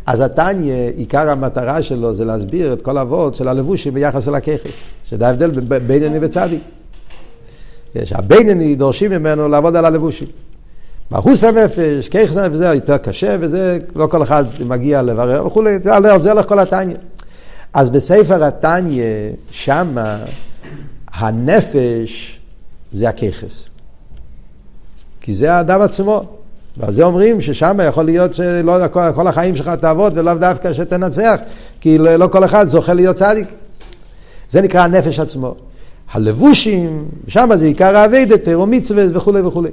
אז 0.08 0.20
התניא, 0.20 0.74
עיקר 0.96 1.30
המטרה 1.30 1.82
שלו 1.82 2.14
זה 2.14 2.24
להסביר 2.24 2.72
את 2.72 2.82
כל 2.82 2.98
האבות 2.98 3.34
של 3.34 3.48
הלבושים 3.48 3.94
ביחס 3.94 4.28
אל 4.28 4.34
הככס. 4.34 4.70
שזה 5.04 5.26
ההבדל 5.26 5.50
בין 5.50 5.86
בינני 5.86 6.18
וצדיק. 6.20 6.62
שהבינני 8.04 8.74
דורשים 8.74 9.10
ממנו 9.10 9.48
לעבוד 9.48 9.76
על 9.76 9.84
הלבושים. 9.84 10.26
מהוס 11.10 11.44
הנפש, 11.44 12.08
כיחס 12.08 12.36
הנפש, 12.36 12.56
זה 12.56 12.66
יותר 12.66 12.96
קשה, 12.96 13.36
וזה 13.40 13.78
לא 13.96 14.06
כל 14.06 14.22
אחד 14.22 14.44
מגיע 14.66 15.02
לברר 15.02 15.46
וכולי, 15.46 15.78
זה 15.82 16.30
הולך 16.30 16.48
כל 16.48 16.58
התניא. 16.58 16.96
אז 17.72 17.90
בספר 17.90 18.44
התניא, 18.44 19.04
שמה 19.50 20.18
הנפש 21.12 22.40
זה 22.92 23.08
הכיחס. 23.08 23.68
כי 25.20 25.34
זה 25.34 25.54
האדם 25.54 25.80
עצמו. 25.80 26.38
ועל 26.78 26.92
זה 26.92 27.04
אומרים 27.04 27.40
ששם 27.40 27.78
יכול 27.88 28.04
להיות 28.04 28.34
שלא 28.34 28.88
כל, 28.88 29.12
כל 29.14 29.26
החיים 29.26 29.56
שלך 29.56 29.68
תעבוד 29.68 30.12
ולאו 30.16 30.34
דווקא 30.34 30.74
שתנצח, 30.74 31.36
כי 31.80 31.98
לא, 31.98 32.16
לא 32.16 32.26
כל 32.26 32.44
אחד 32.44 32.68
זוכה 32.68 32.94
להיות 32.94 33.16
צדיק. 33.16 33.48
זה 34.50 34.60
נקרא 34.60 34.80
הנפש 34.80 35.20
עצמו. 35.20 35.54
הלבושים, 36.12 37.08
שם 37.28 37.48
זה 37.54 37.64
עיקר 37.64 37.96
האביידה, 37.96 38.38
תירו 38.38 38.66
מצווה 38.66 39.04
וכולי 39.12 39.40
וכולי. 39.40 39.70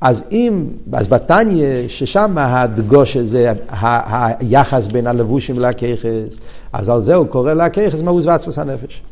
אז 0.00 0.24
אם, 0.32 0.64
אז 0.92 1.08
בתניא, 1.08 1.66
ששם 1.88 2.34
הדגוש 2.38 3.16
הזה, 3.16 3.52
היחס 3.70 4.86
בין 4.86 5.06
הלבושים 5.06 5.58
לככס, 5.58 6.04
אז 6.72 6.88
על 6.88 7.02
זה 7.02 7.14
הוא 7.14 7.26
קורא 7.26 7.52
לככס 7.52 8.00
מעוז 8.00 8.26
ועצמוס 8.26 8.58
הנפש. 8.58 9.02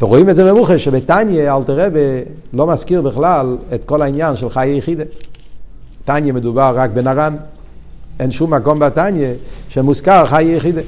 ורואים 0.00 0.30
את 0.30 0.36
זה 0.36 0.44
במוחש, 0.44 0.84
שבתניא 0.84 1.52
אלתר 1.56 1.86
רבי 1.86 2.20
לא 2.52 2.66
מזכיר 2.66 3.02
בכלל 3.02 3.56
את 3.74 3.84
כל 3.84 4.02
העניין 4.02 4.36
של 4.36 4.50
חיי 4.50 4.78
יחידה. 4.78 5.04
תניא 6.04 6.32
מדובר 6.32 6.72
רק 6.76 6.90
בנרן, 6.90 7.36
אין 8.20 8.30
שום 8.30 8.54
מקום 8.54 8.78
בתניא 8.78 9.28
שמוזכר 9.68 10.24
חיי 10.24 10.56
יחידה. 10.56 10.80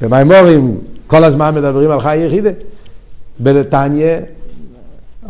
במימורים 0.00 0.78
כל 1.06 1.24
הזמן 1.24 1.54
מדברים 1.54 1.90
על 1.90 2.00
חיי 2.00 2.26
יחידה. 2.26 2.50
בתניא 3.40 4.16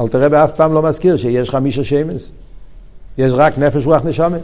אל 0.00 0.08
תראה 0.08 0.28
באף 0.28 0.52
פעם 0.52 0.74
לא 0.74 0.82
מזכיר 0.82 1.16
שיש 1.16 1.50
חמישה 1.50 1.84
שמס. 1.84 2.30
יש 3.18 3.32
רק 3.36 3.58
נפש 3.58 3.86
רוח 3.86 4.04
נשומת. 4.04 4.40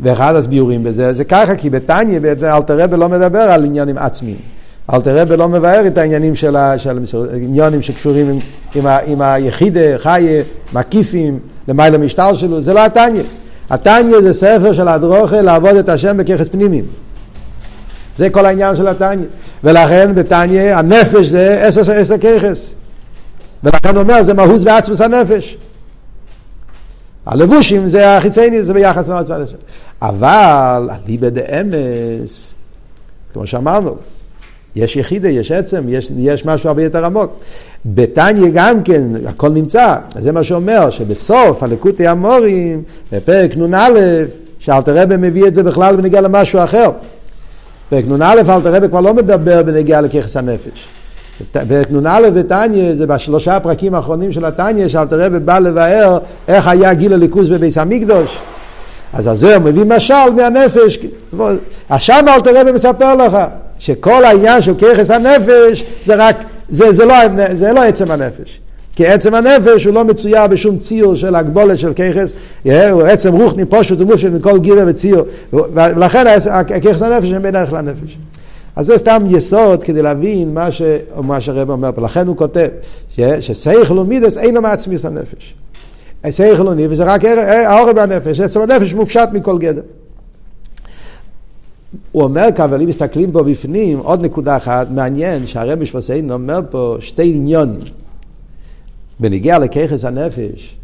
ואחד 0.00 0.34
הסביורים 0.34 0.84
בזה 0.84 1.12
זה 1.12 1.24
ככה, 1.24 1.56
כי 1.56 1.70
בתניא 1.70 2.18
אלתרבה 2.42 2.96
לא 2.96 3.08
מדבר 3.08 3.38
על 3.38 3.64
עניינים 3.64 3.98
עצמיים. 3.98 4.36
אלתרבה 4.92 5.36
לא 5.36 5.48
מבאר 5.48 5.86
את 5.86 5.98
העניינים 5.98 6.34
של, 6.34 6.56
של 6.76 6.98
עניינים 7.34 7.82
שקשורים 7.82 8.28
עם, 8.28 8.38
עם, 8.74 8.86
ה, 8.86 8.98
עם 8.98 9.22
היחידה, 9.22 9.98
חיה, 9.98 10.42
מקיפים, 10.72 11.38
למעלה 11.68 11.98
משטר 11.98 12.36
שלו, 12.36 12.60
זה 12.60 12.72
לא 12.72 12.86
התניא. 12.86 13.22
התניא 13.70 14.20
זה 14.20 14.32
ספר 14.32 14.72
של 14.72 14.88
הדרוכה 14.88 15.42
לעבוד 15.42 15.76
את 15.76 15.88
השם 15.88 16.16
בככס 16.16 16.48
פנימיים. 16.48 16.84
זה 18.16 18.30
כל 18.30 18.46
העניין 18.46 18.76
של 18.76 18.88
התניא. 18.88 19.26
ולכן 19.64 20.14
בתניא 20.14 20.74
הנפש 20.76 21.26
זה 21.26 21.62
עשר, 21.62 21.92
עשר 21.92 22.18
ככס. 22.18 22.72
ולכן 23.64 23.94
הוא 23.94 24.02
אומר, 24.02 24.22
זה 24.22 24.34
מהוס 24.34 24.62
ועצמוס 24.64 25.00
הנפש. 25.00 25.56
הלבושים 27.26 27.88
זה 27.88 28.16
החיצייני, 28.16 28.62
זה 28.62 28.74
ביחס 28.74 29.08
למהוס 29.08 29.30
והנפש. 29.30 29.54
אבל, 30.02 30.88
אליבא 30.90 31.28
דאמס, 31.28 32.54
כמו 33.32 33.46
שאמרנו, 33.46 33.96
יש 34.76 34.96
יחידה, 34.96 35.28
יש 35.28 35.52
עצם, 35.52 35.84
יש, 35.88 36.12
יש 36.16 36.44
משהו 36.44 36.68
הרבה 36.68 36.82
יותר 36.82 37.04
עמוק. 37.04 37.32
בתניא 37.86 38.50
גם 38.54 38.82
כן, 38.82 39.02
הכל 39.26 39.48
נמצא. 39.48 39.96
זה 40.18 40.32
מה 40.32 40.44
שאומר, 40.44 40.90
שבסוף 40.90 41.62
הלקוטי 41.62 42.06
המורים, 42.06 42.82
בפרק 43.12 43.56
נ"א, 43.56 43.88
שאלתר 44.58 45.02
רבי 45.02 45.14
מביא 45.18 45.46
את 45.46 45.54
זה 45.54 45.62
בכלל 45.62 45.96
בנגיע 45.96 46.20
למשהו 46.20 46.64
אחר. 46.64 46.90
פרק 47.90 48.04
נ"א 48.06 48.34
אלתר 48.48 48.74
רבי 48.74 48.88
כבר 48.88 49.00
לא 49.00 49.14
מדבר 49.14 49.62
בנגיע 49.62 50.00
לככס 50.00 50.36
הנפש. 50.36 50.86
פרק 51.52 51.90
נ"א 51.90 52.30
בתניא, 52.34 52.94
זה 52.94 53.06
בשלושה 53.06 53.56
הפרקים 53.56 53.94
האחרונים 53.94 54.32
של 54.32 54.44
התניא, 54.44 54.88
שאלתר 54.88 55.20
רבי 55.20 55.38
בא 55.38 55.58
לבאר 55.58 56.18
איך 56.48 56.68
היה 56.68 56.94
גיל 56.94 57.12
הליכוז 57.12 57.48
בביס 57.48 57.78
המקדוש. 57.78 58.38
אז 59.12 59.30
זה 59.34 59.56
הוא 59.56 59.64
מביא 59.64 59.84
משל 59.84 60.30
מהנפש. 60.36 60.98
אז 61.88 62.00
שם 62.00 62.24
אלתר 62.28 62.60
רבי 62.60 62.72
מספר 62.72 63.14
לך 63.14 63.38
שכל 63.78 64.24
העניין 64.24 64.60
של 64.60 64.74
ככס 64.74 65.10
הנפש 65.10 65.84
זה 66.04 66.14
רק, 66.14 66.36
זה, 66.68 66.92
זה, 66.92 67.04
לא, 67.04 67.14
זה 67.54 67.72
לא 67.72 67.82
עצם 67.82 68.10
הנפש. 68.10 68.60
כי 68.96 69.06
עצם 69.06 69.34
הנפש 69.34 69.84
הוא 69.84 69.94
לא 69.94 70.04
מצויר 70.04 70.46
בשום 70.46 70.78
ציור 70.78 71.14
של 71.14 71.34
הגבולת 71.34 71.78
של 71.78 71.92
ככס, 71.92 72.34
הוא 72.64 73.02
עצם 73.02 73.32
רוחני 73.32 73.64
פושט 73.64 74.00
ומופשט 74.00 74.30
מכל 74.32 74.58
גירה 74.58 74.84
וציור, 74.86 75.22
ולכן 75.52 76.24
ככס 76.82 77.02
הנפש 77.02 77.32
הם 77.32 77.42
בין 77.42 77.56
ערך 77.56 77.72
לנפש. 77.72 78.18
אז 78.76 78.86
זה 78.86 78.98
סתם 78.98 79.24
יסוד 79.28 79.82
כדי 79.82 80.02
להבין 80.02 80.54
מה, 80.54 80.72
ש... 80.72 80.82
מה 81.16 81.40
שהרב 81.40 81.70
אומר 81.70 81.90
פה. 81.94 82.02
לכן 82.02 82.26
הוא 82.26 82.36
כותב 82.36 82.68
שסייכל 83.40 83.98
ומידס 83.98 84.38
אינו 84.38 84.60
מעצמיס 84.60 85.04
הנפש. 85.04 85.54
סייכל 86.30 86.68
ומידס 86.68 86.96
זה 86.96 87.04
רק 87.04 87.24
האור 87.24 87.92
בנפש, 87.92 88.40
עצם 88.40 88.60
הנפש 88.60 88.94
מופשט 88.94 89.28
מכל 89.32 89.58
גדר. 89.58 89.82
הוא 92.12 92.22
אומר 92.22 92.46
כאן, 92.56 92.64
אבל 92.64 92.80
אם 92.80 92.88
מסתכלים 92.88 93.32
פה 93.32 93.42
בפנים, 93.42 93.98
עוד 93.98 94.24
נקודה 94.24 94.56
אחת, 94.56 94.86
מעניין 94.90 95.46
שהרב 95.46 95.78
משפסיין 95.78 96.30
אומר 96.30 96.60
פה 96.70 96.96
שתי 97.00 97.34
עניונים. 97.34 97.80
בניגיע 99.20 99.58
לככס 99.58 100.04
הנפש, 100.04 100.76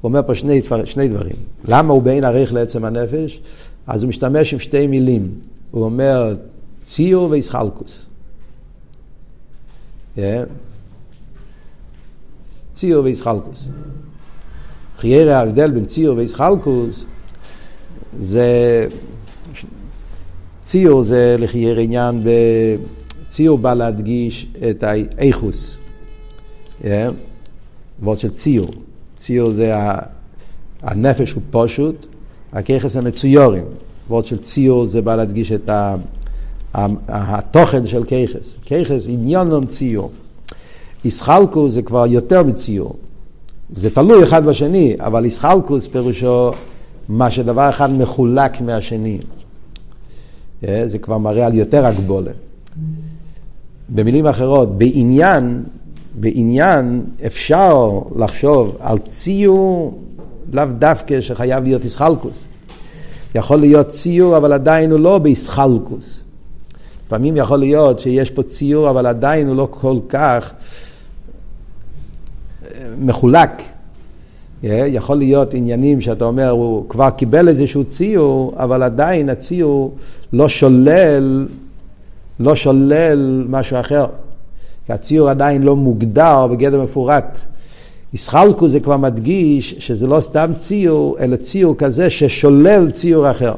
הוא 0.00 0.08
אומר 0.08 0.20
פה 0.26 0.34
שני, 0.34 0.60
שני 0.84 1.08
דברים. 1.08 1.36
למה 1.64 1.92
הוא 1.92 2.02
בין 2.02 2.24
ערך 2.24 2.52
לעצם 2.52 2.84
הנפש? 2.84 3.40
אז 3.86 4.02
הוא 4.02 4.08
משתמש 4.08 4.52
עם 4.52 4.58
שתי 4.58 4.86
מילים. 4.86 5.28
הוא 5.70 5.84
אומר 5.84 6.34
ציור 6.86 7.30
ואיסחלקוס. 7.30 8.06
Yeah. 10.16 10.20
ציור 12.74 13.04
ואיסחלקוס. 13.04 13.68
חיירה 14.98 15.38
ההבדל 15.38 15.70
בין 15.70 15.84
ציור 15.84 16.16
ואיסחלקוס 16.16 17.04
זה 18.12 18.86
ציור 20.64 21.02
זה 21.02 21.36
לחייר 21.38 21.78
עניין, 21.78 22.22
ציור 23.28 23.58
בא 23.58 23.74
להדגיש 23.74 24.46
את 24.70 24.82
האיכוס. 24.82 25.76
Yeah. 26.82 26.86
וורד 28.02 28.18
של 28.18 28.30
ציור. 28.30 28.70
ציור 29.16 29.52
זה 29.52 29.74
הנפש 30.82 31.32
הוא 31.32 31.42
פשוט, 31.50 32.06
הככס 32.52 32.96
המצויורים. 32.96 33.64
וורד 34.08 34.24
של 34.24 34.38
ציור 34.38 34.86
זה 34.86 35.02
בא 35.02 35.16
להדגיש 35.16 35.52
את 35.52 35.68
ה... 35.68 35.96
התוכן 37.08 37.86
של 37.86 38.04
ככס. 38.04 38.56
ככס 38.66 39.08
לא 39.46 39.60
ציור. 39.68 40.10
איסחלקו 41.04 41.68
זה 41.68 41.82
כבר 41.82 42.06
יותר 42.06 42.42
מציור. 42.42 42.96
זה 43.72 43.90
תלוי 43.90 44.22
אחד 44.22 44.44
בשני, 44.44 44.96
אבל 44.98 45.24
איסחלקוס 45.24 45.86
פירושו 45.86 46.50
מה 47.08 47.30
שדבר 47.30 47.68
אחד 47.68 47.90
מחולק 47.92 48.60
מהשני. 48.60 49.18
אה, 50.68 50.88
זה 50.88 50.98
כבר 50.98 51.18
מראה 51.18 51.46
על 51.46 51.54
יותר 51.54 51.86
הגבולה. 51.86 52.32
במילים 53.88 54.26
אחרות, 54.26 54.78
בעניין, 54.78 55.62
בעניין 56.20 57.04
אפשר 57.26 58.00
לחשוב 58.16 58.76
על 58.80 58.98
ציור 58.98 60.00
לאו 60.52 60.64
דווקא 60.78 61.20
שחייב 61.20 61.64
להיות 61.64 61.84
איסחלקוס. 61.84 62.44
יכול 63.34 63.60
להיות 63.60 63.88
ציור, 63.88 64.36
אבל 64.36 64.52
עדיין 64.52 64.90
הוא 64.90 65.00
לא 65.00 65.18
באיסחלקוס. 65.18 66.20
לפעמים 67.06 67.36
יכול 67.36 67.58
להיות 67.58 67.98
שיש 67.98 68.30
פה 68.30 68.42
ציור, 68.42 68.90
אבל 68.90 69.06
עדיין 69.06 69.48
הוא 69.48 69.56
לא 69.56 69.68
כל 69.70 69.98
כך 70.08 70.52
אה, 72.64 72.88
מחולק. 72.98 73.62
אה, 74.64 74.86
יכול 74.88 75.16
להיות 75.16 75.54
עניינים 75.54 76.00
שאתה 76.00 76.24
אומר, 76.24 76.50
הוא 76.50 76.88
כבר 76.88 77.10
קיבל 77.10 77.48
איזשהו 77.48 77.84
ציור, 77.84 78.54
אבל 78.56 78.82
עדיין 78.82 79.28
הציור 79.28 79.94
לא 80.32 80.48
שולל, 80.48 81.46
לא 82.40 82.54
שולל 82.54 83.44
משהו 83.48 83.80
אחר. 83.80 84.06
כי 84.86 84.92
הציור 84.92 85.30
עדיין 85.30 85.62
לא 85.62 85.76
מוגדר 85.76 86.46
בגדר 86.46 86.82
מפורט. 86.82 87.38
ישחלקו 88.14 88.68
זה 88.68 88.80
כבר 88.80 88.96
מדגיש 88.96 89.74
שזה 89.78 90.06
לא 90.06 90.20
סתם 90.20 90.50
ציור, 90.58 91.16
אלא 91.20 91.36
ציור 91.36 91.74
כזה 91.78 92.10
ששולל 92.10 92.90
ציור 92.90 93.30
אחר. 93.30 93.54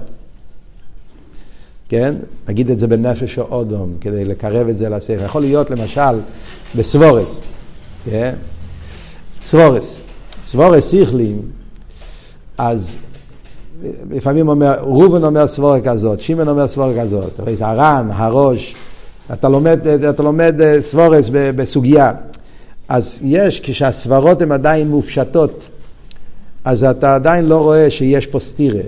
כן? 1.89 2.15
נגיד 2.49 2.71
את 2.71 2.79
זה 2.79 2.87
בנפש 2.87 3.39
או 3.39 3.45
אודום, 3.51 3.95
כדי 4.01 4.25
לקרב 4.25 4.69
את 4.69 4.77
זה 4.77 4.89
לשכל. 4.89 5.25
יכול 5.25 5.43
להיות 5.43 5.71
למשל 5.71 6.19
בסבורס, 6.77 7.41
כן? 8.05 8.35
סבורס, 9.45 10.01
סבורס 10.45 10.91
שכלים, 10.91 11.43
אז 12.59 12.97
לפעמים 14.11 14.49
אומר, 14.49 14.75
ראובן 14.81 15.25
אומר 15.25 15.47
סבורה 15.47 15.81
כזאת, 15.81 16.21
שמעון 16.21 16.49
אומר 16.49 16.69
סבורה 16.69 17.01
כזאת, 17.01 17.41
הר"ן, 17.61 18.09
הראש, 18.13 18.75
אתה 19.33 19.49
לומד, 19.49 19.87
אתה 19.87 20.23
לומד 20.23 20.61
אה, 20.61 20.81
סבורס 20.81 21.31
בסוגיה. 21.33 22.13
אז 22.89 23.21
יש, 23.23 23.61
כשהסברות 23.61 24.43
הן 24.43 24.53
עדיין 24.53 24.89
מופשטות, 24.89 25.69
אז 26.65 26.85
אתה 26.85 27.15
עדיין 27.15 27.47
לא 27.47 27.59
רואה 27.59 27.91
שיש 27.91 28.27
פה 28.27 28.41
סטירה. 28.41 28.83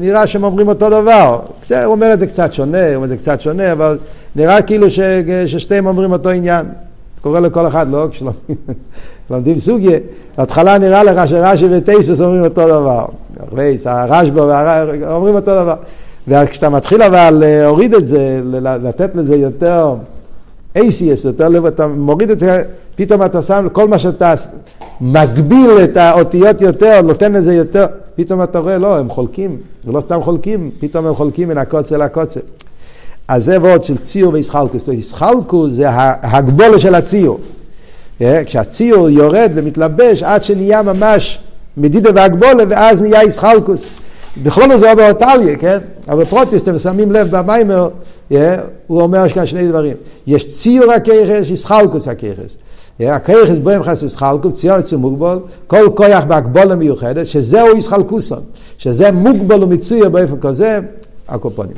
נראה 0.00 0.26
שהם 0.26 0.44
אומרים 0.44 0.68
אותו 0.68 0.90
דבר. 0.90 1.40
הוא 1.70 1.76
אומר 1.84 2.12
את 2.12 2.18
זה 2.18 2.26
קצת 2.26 2.52
שונה, 2.52 2.86
הוא 2.86 2.94
אומר 2.94 3.04
את 3.04 3.10
זה 3.10 3.16
קצת 3.16 3.40
שונה, 3.40 3.72
אבל 3.72 3.98
נראה 4.36 4.62
כאילו 4.62 4.90
ש, 4.90 5.00
ששתיהם 5.46 5.86
אומרים 5.86 6.12
אותו 6.12 6.28
עניין. 6.28 6.66
זה 7.16 7.22
קורה 7.22 7.40
לכל 7.40 7.66
אחד, 7.66 7.90
לא? 7.90 8.08
כשלומדים 9.30 9.58
סוגיה, 9.58 9.98
בהתחלה 10.38 10.78
נראה 10.78 11.02
לך 11.02 11.28
שרש"י 11.28 11.66
וטייסוס 11.70 12.20
אומרים 12.20 12.44
אותו 12.44 12.68
דבר. 12.68 13.04
הרשב"א 13.84 14.84
אומרים 15.06 15.34
אותו 15.34 15.50
דבר. 15.50 15.74
וכשאתה 16.28 16.68
מתחיל 16.68 17.02
אבל 17.02 17.42
להוריד 17.44 17.94
את 17.94 18.06
זה, 18.06 18.40
לתת 18.60 19.10
לזה 19.14 19.36
יותר 19.36 19.94
ACS, 20.78 21.24
יותר 21.24 21.48
לב, 21.48 21.66
אתה 21.66 21.86
מוריד 21.86 22.30
את 22.30 22.38
זה, 22.38 22.62
פתאום 22.94 23.24
אתה 23.24 23.42
שם, 23.42 23.66
כל 23.72 23.88
מה 23.88 23.98
שאתה 23.98 24.34
מגביל 25.00 25.70
את 25.84 25.96
האותיות 25.96 26.60
יותר, 26.60 27.00
נותן 27.02 27.32
לזה 27.32 27.54
יותר, 27.54 27.86
פתאום 28.16 28.42
אתה 28.42 28.58
רואה, 28.58 28.78
לא, 28.78 28.98
הם 28.98 29.08
חולקים, 29.08 29.56
ולא 29.84 30.00
סתם 30.00 30.22
חולקים, 30.22 30.70
פתאום 30.80 31.06
הם 31.06 31.14
חולקים 31.14 31.48
מן 31.48 31.58
הקוצה 31.58 31.96
לקוצה. 31.96 32.40
אז 33.28 33.44
זה 33.44 33.60
וורד 33.60 33.84
של 33.84 33.98
ציור 33.98 34.32
ואיסחלקוס. 34.32 34.88
איסחלקוס 34.88 35.72
זה 35.72 35.86
הגבולה 36.22 36.78
של 36.78 36.94
הציור. 36.94 37.38
אה, 38.22 38.44
כשהציור 38.44 39.10
יורד 39.10 39.50
ומתלבש 39.54 40.22
עד 40.22 40.44
שנהיה 40.44 40.82
ממש 40.82 41.38
מדידה 41.76 42.10
והגבולה, 42.14 42.64
ואז 42.68 43.00
נהיה 43.00 43.20
איסחלקוס. 43.20 43.84
בכלול 44.42 44.78
זה 44.78 44.90
עובר 44.90 45.08
אותליה, 45.08 45.56
כן? 45.56 45.78
אבל 46.08 46.24
פרוטיסט, 46.24 46.68
אתם 46.68 46.78
שמים 46.78 47.12
לב 47.12 47.36
במיימר, 47.36 47.88
yeah, 48.32 48.34
הוא 48.86 49.02
אומר 49.02 49.28
כאן 49.28 49.46
שני 49.46 49.68
דברים. 49.68 49.96
יש 50.26 50.50
ציור 50.50 50.92
הכיכס, 50.92 51.50
יש 51.50 51.60
סחלקוס 51.60 52.08
הכיכס. 52.08 52.56
הכיכס 53.00 53.58
בו 53.62 53.70
הם 53.70 53.82
חסר 53.82 54.08
סחלקוס, 54.08 54.54
ציור 54.54 54.78
יצא 54.78 54.96
מוגבול, 54.96 55.38
כל 55.66 55.88
כוח 55.94 56.24
בהגבולה 56.24 56.76
מיוחדת, 56.76 57.26
שזהו 57.26 57.74
איסחלקוסון, 57.74 58.40
שזה 58.78 59.12
מוגבל 59.12 59.64
ומצוי 59.64 60.08
באופן 60.08 60.40
כזה, 60.40 60.80
הקופונים. 61.28 61.76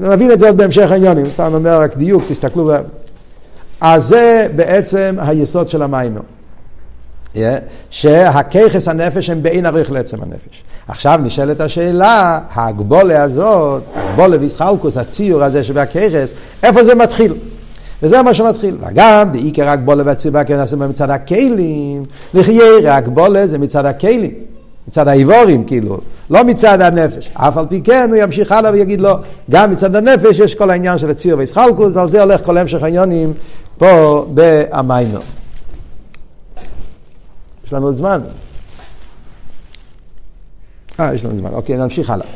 נבין 0.00 0.32
את 0.32 0.40
זה 0.40 0.46
עוד 0.46 0.56
בהמשך 0.56 0.90
העניונים, 0.90 1.26
סתם 1.34 1.54
אומר 1.54 1.80
רק 1.80 1.96
דיוק, 1.96 2.22
תסתכלו. 2.28 2.72
אז 3.80 4.04
זה 4.04 4.46
בעצם 4.56 5.16
היסוד 5.18 5.68
של 5.68 5.82
המיימר. 5.82 6.20
שהככס 7.90 8.88
הנפש 8.88 9.30
הם 9.30 9.42
באין 9.42 9.66
עריך 9.66 9.92
לעצם 9.92 10.22
הנפש. 10.22 10.62
עכשיו 10.88 11.20
נשאלת 11.22 11.60
השאלה, 11.60 12.40
ההגבולה 12.52 13.22
הזאת, 13.22 13.82
הגבולה 13.94 14.36
וישחלקוס, 14.40 14.96
הציור 14.96 15.44
הזה 15.44 15.64
שבהככס, 15.64 16.32
איפה 16.62 16.84
זה 16.84 16.94
מתחיל? 16.94 17.34
וזה 18.02 18.22
מה 18.22 18.34
שמתחיל. 18.34 18.76
וגם, 18.80 19.32
בעיקר 19.32 19.68
הגבולה 19.68 20.02
והציור 20.06 20.44
כן 20.44 20.56
נעשה 20.56 20.76
מצד 20.76 21.10
הכלים, 21.10 22.02
לחיירה 22.34 22.96
הגבולה 22.96 23.46
זה 23.46 23.58
מצד 23.58 23.86
הכלים. 23.86 24.30
מצד 24.88 25.08
האיבורים, 25.08 25.64
כאילו, 25.64 25.98
לא 26.30 26.44
מצד 26.44 26.80
הנפש. 26.80 27.30
אף 27.34 27.56
על 27.56 27.66
פי 27.68 27.80
כן 27.80 28.08
הוא 28.10 28.16
ימשיך 28.16 28.52
הלאה 28.52 28.72
ויגיד 28.72 29.00
לו, 29.00 29.14
גם 29.50 29.70
מצד 29.70 29.96
הנפש 29.96 30.38
יש 30.38 30.54
כל 30.54 30.70
העניין 30.70 30.98
של 30.98 31.10
הציור 31.10 31.38
וישחלקוס, 31.38 31.92
ועל 31.94 32.08
זה 32.08 32.22
הולך 32.22 32.44
כל 32.44 32.58
המשך 32.58 32.82
העניונים 32.82 33.32
פה 33.78 34.26
במיימר. 34.34 35.20
יש 37.66 37.72
לנו 37.72 37.86
עוד 37.86 37.96
זמן. 37.96 38.20
אה, 41.00 41.14
יש 41.14 41.24
לנו 41.24 41.36
זמן. 41.36 41.50
אוקיי, 41.52 41.76
נמשיך 41.76 42.10
הלאה. 42.10 42.26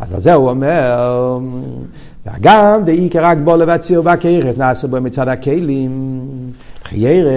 אז 0.00 0.12
על 0.14 0.20
זה 0.20 0.34
הוא 0.34 0.50
אומר, 0.50 1.38
וגם 2.26 2.80
דעיקר 2.84 3.24
רק 3.24 3.38
בו 3.38 3.56
לבציר 3.56 4.02
והכירת 4.04 4.58
נעשה 4.58 4.88
בו 4.88 5.00
מצד 5.00 5.28
הכלים. 5.28 6.20
חיירה, 6.84 7.30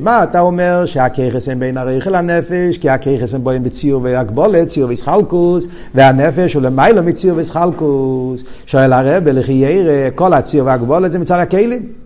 מה 0.00 0.24
אתה 0.24 0.40
אומר 0.40 0.86
שהכיכס 0.86 1.48
הם 1.48 1.58
בין 1.58 1.76
הריכל 1.76 2.10
לנפש, 2.10 2.78
כי 2.78 2.90
הכיכס 2.90 3.34
הם 3.34 3.44
בואים 3.44 3.62
בציור 3.62 4.02
והגבולת, 4.02 4.68
ציור 4.68 4.88
וישחלקוס, 4.88 5.68
והנפש 5.94 6.54
הוא 6.54 6.62
למיילו 6.62 7.02
מציור 7.02 7.36
וישחלקוס. 7.36 8.42
שואל 8.66 8.92
הרב, 8.92 9.28
לחיירה, 9.28 10.10
כל 10.14 10.32
הציור 10.32 10.66
והגבולת 10.66 11.12
זה 11.12 11.18
מצד 11.18 11.38
הכלים. 11.38 12.01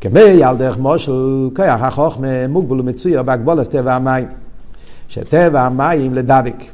כמי 0.00 0.44
על 0.44 0.56
דרך 0.56 0.78
מושל, 0.78 1.48
כיח 1.54 1.82
החוכמה 1.82 2.48
מוגבל 2.48 2.80
ומצויר 2.80 3.22
בהגבולת 3.22 3.68
טבע 3.68 3.94
המים. 3.94 4.26
שטבע 5.08 5.62
המים 5.62 6.14
לדבק. 6.14 6.64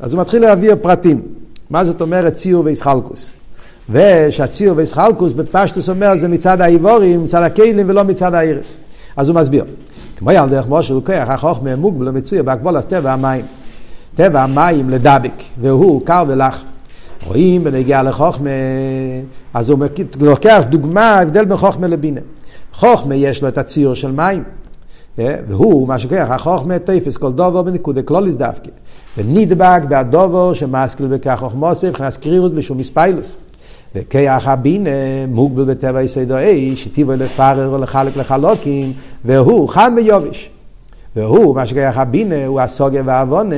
אז 0.00 0.12
הוא 0.12 0.20
מתחיל 0.20 0.42
להעביר 0.42 0.76
פרטים. 0.82 1.22
מה 1.70 1.84
זאת 1.84 2.00
אומרת 2.00 2.34
ציור 2.34 2.64
וישחלקוס? 2.64 3.32
ושהציור 3.90 4.76
וישחלקוס 4.76 5.32
בפשטוס 5.32 5.88
אומר 5.88 6.16
זה 6.16 6.28
מצד 6.28 6.60
האיבורים, 6.60 7.24
מצד 7.24 7.42
הכלים 7.42 7.88
ולא 7.88 8.04
מצד 8.04 8.34
האירס. 8.34 8.74
אז 9.16 9.28
הוא 9.28 9.36
מסביר. 9.36 9.64
כמו 10.16 10.30
על 10.30 10.48
דרך 10.48 10.66
משה 10.68 10.94
כוח 11.04 11.28
החוכמה 11.28 11.76
מוגבל 11.76 12.08
ומצויר 12.08 12.42
בהגבול 12.42 12.76
אז 12.76 12.86
טבע 12.86 13.12
המים. 13.12 13.44
טבע 14.14 14.42
המים 14.42 14.90
לדבק, 14.90 15.42
והוא 15.60 16.06
קר 16.06 16.24
ולח. 16.28 16.64
רואים 17.26 17.64
בנגיע 17.64 18.02
לחוכמה, 18.02 18.50
אז 19.54 19.70
הוא 19.70 19.78
לוקח 20.20 20.62
דוגמה, 20.68 21.18
הבדל 21.20 21.44
בין 21.44 21.56
חוכמה 21.56 21.86
לבינה. 21.86 22.20
חוכמה 22.72 23.14
יש 23.14 23.42
לו 23.42 23.48
את 23.48 23.58
הציור 23.58 23.94
של 23.94 24.10
מים. 24.10 24.42
והוא, 25.18 25.88
מה 25.88 25.98
שקורה, 25.98 26.22
החוכמה 26.22 26.78
תפס 26.78 27.16
כל 27.16 27.32
דובר 27.32 27.62
בנקודה 27.62 28.02
כלוליס 28.02 28.36
דווקא. 28.36 28.70
ונדבק 29.18 29.82
בהדובר 29.88 30.54
שמסקיל 30.54 31.06
בכך 31.06 31.36
חוכמוסי, 31.38 31.88
מבחינת 31.88 32.16
קרירות 32.16 32.54
בשום 32.54 32.78
מספיילוס. 32.78 33.34
וכיח 33.94 34.48
הבינה 34.48 34.90
מוגבל 35.28 35.64
בטבע 35.64 36.02
יסודו 36.02 36.36
אש, 36.38 36.84
שטיבו 36.84 37.12
לפרר 37.12 37.72
ולחלק 37.72 38.16
לחלוקים, 38.16 38.92
והוא 39.24 39.68
חם 39.68 39.92
ביובש. 39.96 40.50
והוא, 41.16 41.54
מה 41.54 41.66
שכיח 41.66 41.98
הבינה, 41.98 42.46
הוא 42.46 42.60
הסוגיה 42.60 43.02
והעוונה, 43.06 43.56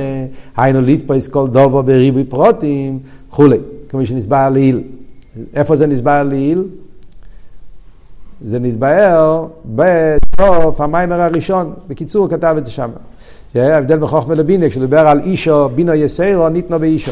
היינו 0.57 0.81
לתפוס 0.81 1.27
כל 1.27 1.47
דובר 1.47 1.81
בריבוי 1.81 2.23
פרוטים, 2.23 2.99
וכולי, 3.33 3.57
כמו 3.89 4.05
שנסבר 4.05 4.49
לעיל. 4.49 4.83
איפה 5.53 5.77
זה 5.77 5.87
נסבר 5.87 6.23
לעיל? 6.23 6.67
זה 8.45 8.59
נתבהר 8.59 9.47
בסוף 9.65 10.81
המיימר 10.81 11.21
הראשון, 11.21 11.73
בקיצור 11.87 12.21
הוא 12.21 12.29
כתב 12.29 12.55
את 12.57 12.65
זה 12.65 12.71
שם. 12.71 12.89
ההבדל 13.55 13.97
בין 13.97 14.07
חוכמה 14.07 14.35
לבינה, 14.35 14.69
כשהוא 14.69 14.81
דיבר 14.81 15.07
על 15.07 15.19
אישו, 15.19 15.69
בינו 15.69 15.93
יסיירו, 15.93 16.49
ניתנו 16.49 16.79
באישו. 16.79 17.11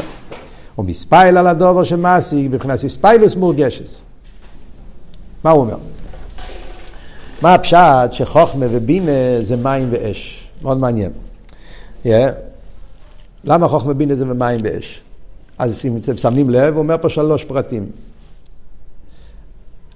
או 0.78 0.82
מספייל 0.82 1.38
על 1.38 1.46
הדובר 1.46 1.84
שמעשי, 1.84 2.48
מבחינת 2.48 2.78
ספיילוס 2.78 3.34
מורגשס. 3.34 4.02
מה 5.44 5.50
הוא 5.50 5.60
אומר? 5.60 5.76
מה 7.42 7.54
הפשט 7.54 8.12
שחוכמה 8.12 8.66
ובינה 8.70 9.12
זה 9.42 9.56
מים 9.56 9.88
ואש? 9.90 10.48
מאוד 10.62 10.78
מעניין. 10.78 11.10
Yeah. 12.04 12.08
למה 13.44 13.68
חוכמה 13.68 13.92
ובינה 13.92 14.14
זה 14.14 14.24
מים 14.24 14.60
ואש? 14.64 15.02
אז 15.58 15.82
אם 15.84 15.96
אתם 15.96 16.16
שמים 16.16 16.50
לב, 16.50 16.74
הוא 16.74 16.82
אומר 16.82 16.96
פה 17.00 17.08
שלוש 17.08 17.44
פרטים. 17.44 17.86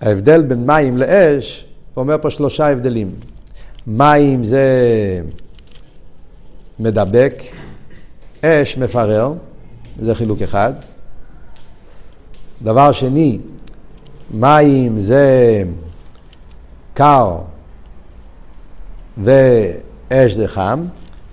ההבדל 0.00 0.42
בין 0.42 0.66
מים 0.66 0.96
לאש, 0.96 1.64
הוא 1.94 2.02
אומר 2.02 2.16
פה 2.22 2.30
שלושה 2.30 2.68
הבדלים. 2.68 3.14
מים 3.86 4.44
זה 4.44 4.70
מדבק, 6.78 7.42
אש 8.44 8.78
מפרר, 8.78 9.32
זה 10.00 10.14
חילוק 10.14 10.42
אחד. 10.42 10.72
דבר 12.62 12.92
שני, 12.92 13.38
מים 14.30 14.98
זה 14.98 15.62
קר 16.94 17.36
ואש 19.18 20.32
זה 20.32 20.48
חם. 20.48 20.84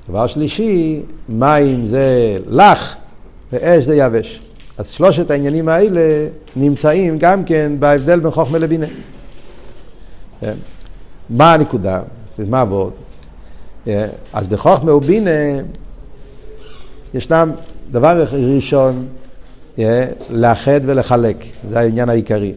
דבר 0.10 0.28
שלישי, 0.28 1.02
מים 1.30 1.86
זה 1.86 2.38
לח 2.48 2.96
ואש 3.54 3.86
זה 3.86 3.96
יבש. 3.96 4.40
אז 4.78 4.90
שלושת 4.90 5.32
העניינים 5.32 5.70
האלה 5.70 6.28
נמצאים 6.56 7.20
גם 7.20 7.44
כן 7.44 7.72
בהבדל 7.80 8.20
בין 8.20 8.32
חוכמה 8.32 8.58
לבינה. 8.58 8.86
כן. 10.42 10.54
מה 11.30 11.54
הנקודה? 11.54 12.02
מה 12.50 12.62
עבוד? 12.62 12.94
כן. 13.86 14.08
אז 14.34 14.48
בחוכמה 14.48 14.94
ובינה 14.94 15.32
ישנם 17.14 17.52
דבר 17.92 18.26
ראשון, 18.34 19.08
כן, 19.76 20.08
לאחד 20.30 20.80
ולחלק, 20.84 21.38
זה 21.70 21.80
העניין 21.80 22.10
העיקרי. 22.10 22.54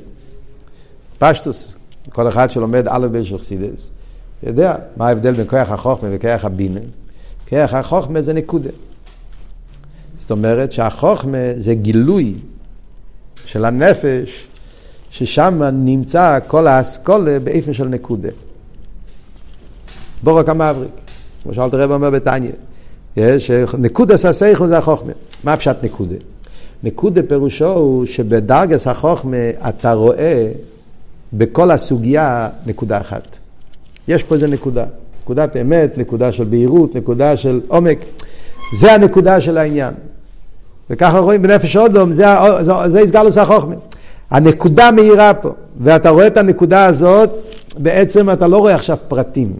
פשטוס, 1.18 1.74
כל 2.12 2.28
אחד 2.28 2.50
שלומד 2.50 2.88
א' 2.88 3.06
ב' 3.12 3.22
של 3.22 3.38
יודע 4.42 4.74
מה 4.96 5.08
ההבדל 5.08 5.32
בין 5.32 5.46
כוח 5.48 5.70
החוכמה 5.70 6.08
וכוח 6.12 6.44
הבינה. 6.44 6.80
כוח 7.48 7.74
החוכמה 7.74 8.20
זה 8.20 8.32
נקודה. 8.32 8.70
זאת 10.26 10.30
אומרת 10.30 10.72
שהחוכמה 10.72 11.38
זה 11.56 11.74
גילוי 11.74 12.34
של 13.44 13.64
הנפש, 13.64 14.46
ששם 15.10 15.62
נמצא 15.72 16.38
כל 16.46 16.66
האסכולה 16.66 17.38
באיפן 17.38 17.72
של 17.72 17.88
נקודה. 17.88 18.28
בורק 20.22 20.48
המבריק, 20.48 20.90
כמו 21.42 21.54
שאלת 21.54 21.74
הרב 21.74 21.90
אומר 21.90 22.10
בתניא, 22.10 22.50
שנקודה 23.38 24.16
ססייכו 24.16 24.66
זה 24.66 24.78
החוכמה. 24.78 25.12
מה 25.44 25.52
הפשט 25.52 25.76
נקודה? 25.82 26.14
נקודה 26.82 27.22
פירושו 27.22 27.72
הוא 27.72 28.06
שבדרגס 28.06 28.86
החוכמה 28.86 29.50
אתה 29.68 29.92
רואה 29.92 30.50
בכל 31.32 31.70
הסוגיה 31.70 32.48
נקודה 32.66 33.00
אחת. 33.00 33.36
יש 34.08 34.22
פה 34.22 34.34
איזה 34.34 34.48
נקודה, 34.48 34.84
נקודת 35.22 35.56
אמת, 35.56 35.98
נקודה 35.98 36.32
של 36.32 36.44
בהירות, 36.44 36.94
נקודה 36.94 37.36
של 37.36 37.60
עומק. 37.68 37.98
זה 38.74 38.92
הנקודה 38.92 39.40
של 39.40 39.58
העניין. 39.58 39.94
וככה 40.90 41.18
רואים 41.18 41.42
בנפש 41.42 41.76
אודום, 41.76 42.12
זה, 42.12 42.26
זה, 42.60 42.72
זה 42.86 43.00
הסגלוס 43.00 43.38
החוכמה. 43.38 43.74
הנקודה 44.30 44.90
מאירה 44.90 45.34
פה, 45.34 45.50
ואתה 45.80 46.10
רואה 46.10 46.26
את 46.26 46.36
הנקודה 46.36 46.86
הזאת, 46.86 47.30
בעצם 47.78 48.30
אתה 48.30 48.46
לא 48.46 48.56
רואה 48.58 48.74
עכשיו 48.74 48.96
פרטים. 49.08 49.52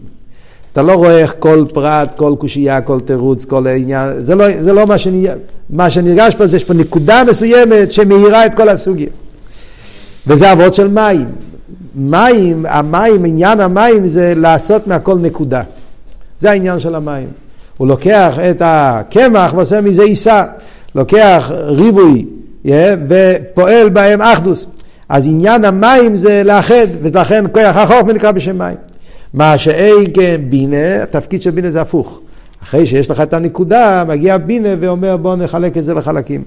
אתה 0.73 0.83
לא 0.83 0.93
רואה 0.93 1.19
איך 1.19 1.35
כל 1.39 1.65
פרט, 1.75 2.15
כל 2.17 2.35
קושייה, 2.39 2.81
כל 2.81 3.01
תירוץ, 3.01 3.45
כל 3.45 3.67
עניין, 3.67 4.23
זה 4.23 4.35
לא, 4.35 4.63
זה 4.63 4.73
לא 4.73 4.87
מה, 4.87 4.99
שאני, 4.99 5.27
מה 5.71 5.91
שנרגש 5.91 6.35
פה, 6.35 6.47
זה 6.47 6.57
יש 6.57 6.65
פה 6.65 6.75
נקודה 6.75 7.23
מסוימת 7.25 7.93
שמאירה 7.93 8.47
את 8.47 8.55
כל 8.55 8.69
הסוגיה. 8.69 9.09
וזה 10.27 10.53
אבות 10.53 10.75
של 10.75 10.89
מים. 10.89 11.29
מים, 11.95 12.67
המים, 12.69 13.25
עניין 13.25 13.61
המים 13.61 14.09
זה 14.09 14.33
לעשות 14.37 14.87
מהכל 14.87 15.15
נקודה. 15.15 15.63
זה 16.41 16.51
העניין 16.51 16.81
של 16.81 16.95
המים. 16.95 17.29
הוא 17.77 17.89
לוקח 17.89 18.39
את 18.51 18.63
הקמח 18.65 19.55
ועושה 19.55 19.81
מזה 19.81 20.03
עיסה. 20.03 20.45
לוקח 20.97 21.51
ריבוי 21.55 22.27
yeah, 22.67 22.69
ופועל 23.09 23.89
בהם 23.89 24.23
אחדוס. 24.23 24.67
אז 25.09 25.27
עניין 25.27 25.65
המים 25.65 26.17
זה 26.17 26.43
לאחד, 26.45 26.87
ולכן 27.03 27.45
כוח 27.53 27.77
החוכמה 27.77 28.13
נקרא 28.13 28.31
בשם 28.31 28.59
מים. 28.59 28.77
מה 29.35 29.59
שאין 29.59 30.05
כן 30.15 30.41
בינה, 30.49 31.03
התפקיד 31.03 31.43
של 31.43 31.51
בינה 31.51 31.71
זה 31.71 31.81
הפוך. 31.81 32.21
אחרי 32.63 32.87
שיש 32.87 33.11
לך 33.11 33.21
את 33.21 33.35
הנקודה, 33.35 34.05
מגיע 34.09 34.39
בינה 34.39 34.69
ואומר 34.81 35.17
בוא 35.17 35.37
נחלק 35.37 35.77
את 35.77 35.85
זה 35.85 35.95
לחלקים. 35.95 36.43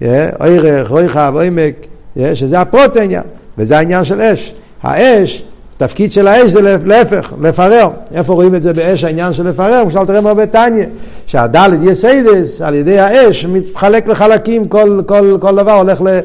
ערך, 0.00 0.90
רויחב, 0.90 1.34
עומק, 1.34 1.86
שזה 2.34 2.60
הפרוטניה, 2.60 3.22
וזה 3.58 3.78
העניין 3.78 4.04
של 4.04 4.20
אש. 4.20 4.54
האש 4.82 5.44
תפקיד 5.78 6.12
של 6.12 6.28
האש 6.28 6.50
זה 6.50 6.76
להפך, 6.84 7.32
לפרר. 7.40 7.88
איפה 8.14 8.32
רואים 8.32 8.54
את 8.54 8.62
זה 8.62 8.72
באש 8.72 9.04
העניין 9.04 9.32
של 9.32 9.48
לפרר? 9.48 9.82
למשל 9.82 10.04
תראה 10.06 10.28
הרבה 10.28 10.46
תניא, 10.46 10.86
שהדלת 11.26 11.78
יסיידס 11.82 12.60
על 12.60 12.74
ידי 12.74 12.98
האש 12.98 13.44
מתחלק 13.46 14.08
לחלקים, 14.08 14.68
כל, 14.68 15.02
כל, 15.06 15.36
כל 15.40 15.56
דבר 15.56 15.72
הולך 15.72 16.02
ל... 16.02 16.20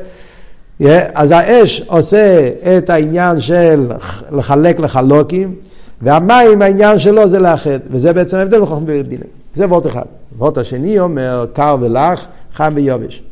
Yeah, 0.81 0.85
אז 1.13 1.31
האש 1.31 1.81
עושה 1.87 2.49
את 2.77 2.89
העניין 2.89 3.39
של 3.39 3.91
לחלק 4.31 4.79
לחלוקים, 4.79 5.55
והמים 6.01 6.61
העניין 6.61 6.99
שלו 6.99 7.29
זה 7.29 7.39
לאחד, 7.39 7.79
וזה 7.91 8.13
בעצם 8.13 8.37
ההבדל 8.37 8.61
בחוכמה 8.61 8.85
ובינה. 8.87 9.25
זה 9.55 9.65
וורט 9.65 9.87
אחד. 9.87 10.05
וורט 10.37 10.57
השני 10.57 10.99
אומר 10.99 11.45
קר 11.53 11.77
ולח, 11.81 12.27
חם 12.53 12.73
ויובש. 12.75 13.23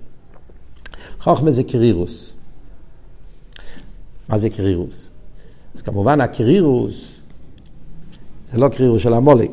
חוכמה 1.21 1.51
זה 1.51 1.63
קרירוס. 1.63 2.33
מה 4.29 4.37
זה 4.37 4.49
קרירוס? 4.49 5.08
אז 5.75 5.81
כמובן 5.81 6.21
הקרירוס 6.21 7.15
זה 8.43 8.57
לא 8.57 8.69
קרירוס 8.69 9.01
של 9.01 9.13
המולק. 9.13 9.51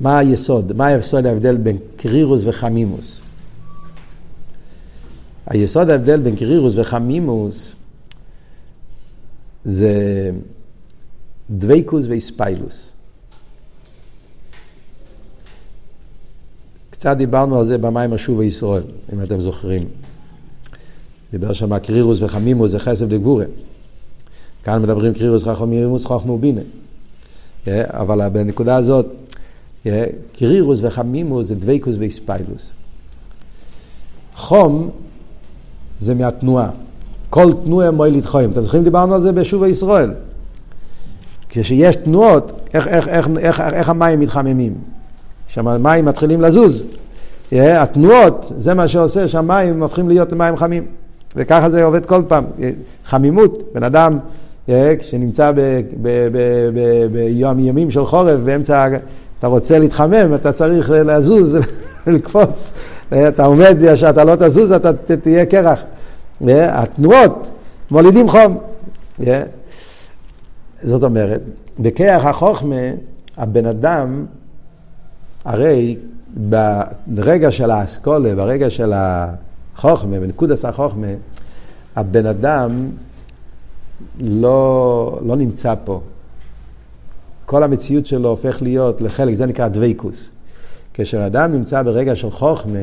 מה 0.00 0.18
היסוד? 0.18 0.72
מה 0.76 0.86
היסוד 0.86 1.26
ההבדל 1.26 1.56
בין 1.56 1.78
קרירוס 1.96 2.42
וחמימוס? 2.44 3.20
היסוד 5.46 5.90
ההבדל 5.90 6.20
בין 6.20 6.36
קרירוס 6.36 6.74
וחמימוס 6.76 7.72
זה 9.64 10.30
דבייקוס 11.50 12.06
ואיספיילוס. 12.08 12.90
קצת 16.90 17.16
דיברנו 17.16 17.58
על 17.58 17.66
זה 17.66 17.78
במים 17.78 18.12
השוב 18.12 18.42
ישראל, 18.42 18.82
אם 19.12 19.22
אתם 19.22 19.40
זוכרים. 19.40 19.88
דיבר 21.30 21.52
שם 21.52 21.78
קרירוס 21.78 22.22
וחמימוס 22.22 22.70
זה 22.70 22.78
חסד 22.78 23.12
וגבורה. 23.12 23.44
כאן 24.64 24.82
מדברים 24.82 25.12
קרירוס 25.12 25.46
וחמימוס 25.46 26.04
חוכמו 26.04 26.38
בינה. 26.38 26.60
אבל 27.88 28.28
בנקודה 28.28 28.76
הזאת, 28.76 29.06
קרירוס 30.38 30.78
וחמימוס 30.82 31.46
זה 31.46 31.54
דבייקוס 31.54 31.96
ואיספיילוס. 31.98 32.70
חום 34.36 34.90
זה 36.00 36.14
מהתנועה. 36.14 36.70
כל 37.30 37.52
תנועה 37.64 37.90
מועילית 37.90 38.24
חיים. 38.26 38.50
אתם 38.50 38.62
זוכרים 38.62 38.84
דיברנו 38.84 39.14
על 39.14 39.22
זה 39.22 39.32
בשוב 39.32 39.64
ישראל. 39.64 40.10
כשיש 41.48 41.96
תנועות, 41.96 42.52
איך, 42.74 42.86
איך, 42.86 43.08
איך, 43.08 43.28
איך, 43.38 43.60
איך 43.60 43.88
המים 43.88 44.20
מתחממים? 44.20 44.74
כשהמים 45.48 46.04
מתחילים 46.04 46.40
לזוז, 46.40 46.84
התנועות, 47.52 48.52
זה 48.56 48.74
מה 48.74 48.88
שעושה 48.88 49.28
שהמים 49.28 49.82
הופכים 49.82 50.08
להיות 50.08 50.32
למים 50.32 50.56
חמים. 50.56 50.86
וככה 51.36 51.70
זה 51.70 51.84
עובד 51.84 52.06
כל 52.06 52.22
פעם. 52.28 52.44
חמימות, 53.06 53.62
בן 53.74 53.82
אדם 53.82 54.18
כשנמצא 54.98 55.52
ביום 57.12 57.58
ימים 57.58 57.90
של 57.90 58.04
חורף, 58.04 58.40
באמצע, 58.40 58.88
אתה 59.38 59.46
רוצה 59.46 59.78
להתחמם, 59.78 60.34
אתה 60.34 60.52
צריך 60.52 60.90
לזוז, 60.90 61.58
לקפוץ. 62.06 62.72
אתה 63.28 63.44
עומד, 63.44 63.94
שאתה 63.94 64.24
לא 64.24 64.36
תזוז, 64.38 64.72
אתה 64.72 65.16
תהיה 65.16 65.46
קרח. 65.46 65.82
התנועות 66.50 67.48
מולידים 67.90 68.28
חום. 68.28 68.58
זאת 70.82 71.02
אומרת, 71.02 71.40
בכיח 71.78 72.24
החוכמה, 72.24 72.76
הבן 73.36 73.66
אדם, 73.66 74.26
הרי 75.44 75.96
ברגע 77.06 77.50
של 77.50 77.70
האסכולה, 77.70 78.34
ברגע 78.34 78.70
של 78.70 78.92
החוכמה, 78.94 80.20
בנקודת 80.20 80.64
החוכמה, 80.64 81.06
הבן 81.96 82.26
אדם 82.26 82.88
לא, 84.20 85.20
לא 85.26 85.36
נמצא 85.36 85.74
פה. 85.84 86.00
כל 87.46 87.62
המציאות 87.62 88.06
שלו 88.06 88.28
הופך 88.28 88.62
להיות 88.62 89.00
לחלק, 89.00 89.34
זה 89.34 89.46
נקרא 89.46 89.68
דבייקוס. 89.68 90.30
כשאדם 90.94 91.52
נמצא 91.52 91.82
ברגע 91.82 92.16
של 92.16 92.30
חוכמה, 92.30 92.78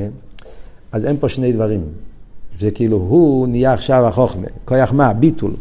אז 0.92 1.06
אין 1.06 1.18
פה 1.20 1.30
שני 1.30 1.52
דברים. 1.52 1.82
זה 2.60 2.72
כאילו, 2.72 2.98
הוא 2.98 3.48
נהיה 3.48 3.74
עכשיו 3.74 4.08
החוכמה. 4.08 4.48
כוח 4.66 4.92
מה? 4.92 5.14
ביטול. 5.14 5.54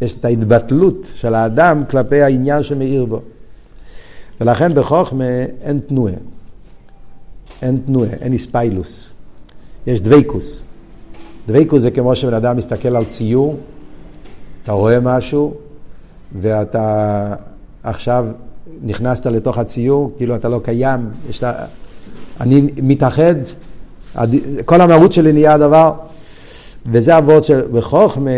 יש 0.00 0.18
את 0.18 0.24
ההתבטלות 0.24 1.10
של 1.14 1.34
האדם 1.34 1.82
כלפי 1.90 2.22
העניין 2.22 2.62
שמאיר 2.62 3.04
בו. 3.04 3.20
ולכן 4.40 4.74
בחוכמה 4.74 5.24
אין 5.60 5.78
תנועה. 5.78 6.14
אין 7.62 7.78
תנועה, 7.86 8.10
אין 8.10 8.32
איספיילוס. 8.32 9.12
יש 9.86 10.00
דבייקוס. 10.00 10.62
דבייקוס 11.46 11.82
זה 11.82 11.90
כמו 11.90 12.16
שבן 12.16 12.34
אדם 12.34 12.56
מסתכל 12.56 12.96
על 12.96 13.04
ציור, 13.04 13.56
אתה 14.62 14.72
רואה 14.72 15.00
משהו, 15.00 15.54
ואתה 16.40 17.34
עכשיו 17.82 18.26
נכנסת 18.82 19.26
לתוך 19.26 19.58
הציור, 19.58 20.12
כאילו 20.16 20.34
אתה 20.34 20.48
לא 20.48 20.60
קיים, 20.64 21.10
יש 21.28 21.42
לה, 21.42 21.52
אני 22.40 22.70
מתאחד, 22.82 23.34
כל 24.64 24.80
המהות 24.80 25.12
שלי 25.12 25.32
נהיה 25.32 25.54
הדבר, 25.54 25.92
וזה 26.86 27.16
הוורד 27.16 27.44
של 27.44 27.60
בחוכמה, 27.72 28.30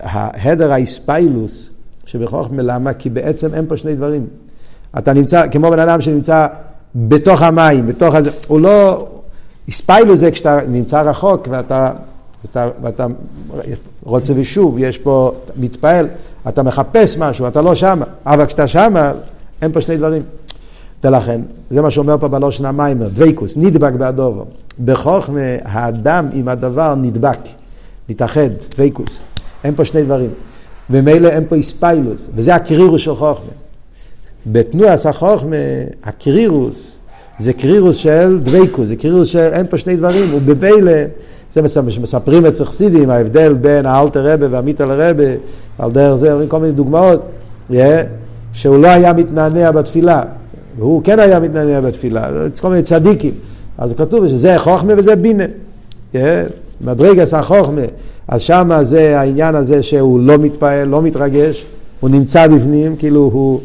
ההדר 0.00 0.72
האיספיילוס 0.72 1.70
שבחוכמה, 2.06 2.62
למה? 2.62 2.92
כי 2.92 3.10
בעצם 3.10 3.54
אין 3.54 3.66
פה 3.68 3.76
שני 3.76 3.94
דברים. 3.94 4.26
אתה 4.98 5.12
נמצא, 5.12 5.48
כמו 5.48 5.70
בן 5.70 5.78
אדם 5.78 6.00
שנמצא 6.00 6.46
בתוך 6.94 7.42
המים, 7.42 7.86
בתוך 7.86 8.14
הזה, 8.14 8.30
הוא 8.48 8.60
לא, 8.60 9.08
איספיילוס 9.68 10.20
זה 10.20 10.30
כשאתה 10.30 10.58
נמצא 10.68 11.00
רחוק 11.02 11.48
ואתה, 11.50 11.92
ואתה, 12.44 12.68
ואתה 12.82 13.06
רוצה 14.04 14.32
ושוב, 14.36 14.78
יש 14.78 14.98
פה, 14.98 15.32
מתפעל, 15.56 16.08
אתה 16.48 16.62
מחפש 16.62 17.16
משהו, 17.18 17.46
אתה 17.46 17.62
לא 17.62 17.74
שמה, 17.74 18.04
אבל 18.26 18.46
כשאתה 18.46 18.68
שמה, 18.68 19.12
אין 19.62 19.72
פה 19.72 19.80
שני 19.80 19.96
דברים. 19.96 20.22
ולכן, 21.04 21.40
זה 21.70 21.82
מה 21.82 21.90
שאומר 21.90 22.18
פה 22.18 22.28
בלושן 22.28 22.64
המיימר, 22.64 23.08
דבייקוס, 23.08 23.56
נדבק 23.56 23.92
בהדובו. 23.92 24.44
בחוכמה, 24.84 25.40
האדם 25.64 26.28
עם 26.32 26.48
הדבר 26.48 26.94
נדבק, 26.94 27.38
מתאחד, 28.08 28.50
דבייקוס. 28.74 29.18
אין 29.64 29.74
פה 29.74 29.84
שני 29.84 30.02
דברים. 30.02 30.30
ומילא 30.90 31.28
אין 31.28 31.44
פה 31.48 31.54
איספיילוס, 31.54 32.28
וזה 32.34 32.54
הקרירוס 32.54 33.00
של 33.00 33.14
חוכמה. 33.14 33.52
בתנועס 34.46 35.06
החוכמה, 35.06 35.56
הקרירוס, 36.04 36.98
זה 37.38 37.52
קרירוס 37.52 37.96
של 37.96 38.40
דבייקוס, 38.42 38.88
זה 38.88 38.96
קרירוס 38.96 39.28
של 39.28 39.50
אין 39.52 39.66
פה 39.66 39.78
שני 39.78 39.96
דברים, 39.96 40.34
ובמילא, 40.34 40.92
זה 41.54 41.62
מספרים 42.02 42.46
אצל 42.46 42.64
חסידים, 42.64 43.10
ההבדל 43.10 43.54
בין 43.54 43.86
האלטר 43.86 44.32
רבה 44.32 44.46
והמיטל 44.50 44.90
רבה, 44.92 45.24
על 45.78 45.90
דרך 45.90 46.16
זה, 46.16 46.32
אומרים 46.32 46.48
כל 46.48 46.58
מיני 46.58 46.72
דוגמאות, 46.72 47.22
שהוא 48.52 48.76
לא 48.76 48.88
היה 48.88 49.12
מתנענע 49.12 49.70
בתפילה, 49.70 50.22
והוא 50.78 51.02
כן 51.04 51.18
היה 51.18 51.40
מתנענע 51.40 51.80
בתפילה, 51.80 52.28
כל 52.60 52.68
מיני 52.68 52.82
צדיקים. 52.82 53.32
אז 53.78 53.94
כתוב 53.96 54.28
שזה 54.28 54.58
חוכמה 54.58 54.92
וזה 54.96 55.16
בינה. 55.16 55.44
מדרגס 56.80 57.34
החוכמה, 57.34 57.80
אז 58.28 58.40
שם 58.40 58.70
זה 58.82 59.20
העניין 59.20 59.54
הזה 59.54 59.82
שהוא 59.82 60.20
לא 60.20 60.38
מתפעל, 60.38 60.88
לא 60.88 61.02
מתרגש, 61.02 61.64
הוא 62.00 62.10
נמצא 62.10 62.46
בפנים, 62.46 62.96
כאילו 62.96 63.30
הוא... 63.32 63.60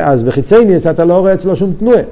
אז 0.00 0.22
בחיצייניס 0.22 0.86
אתה 0.86 1.04
לא 1.04 1.18
רואה 1.18 1.34
אצלו 1.34 1.56
שום 1.56 1.72
תנועה. 1.78 2.02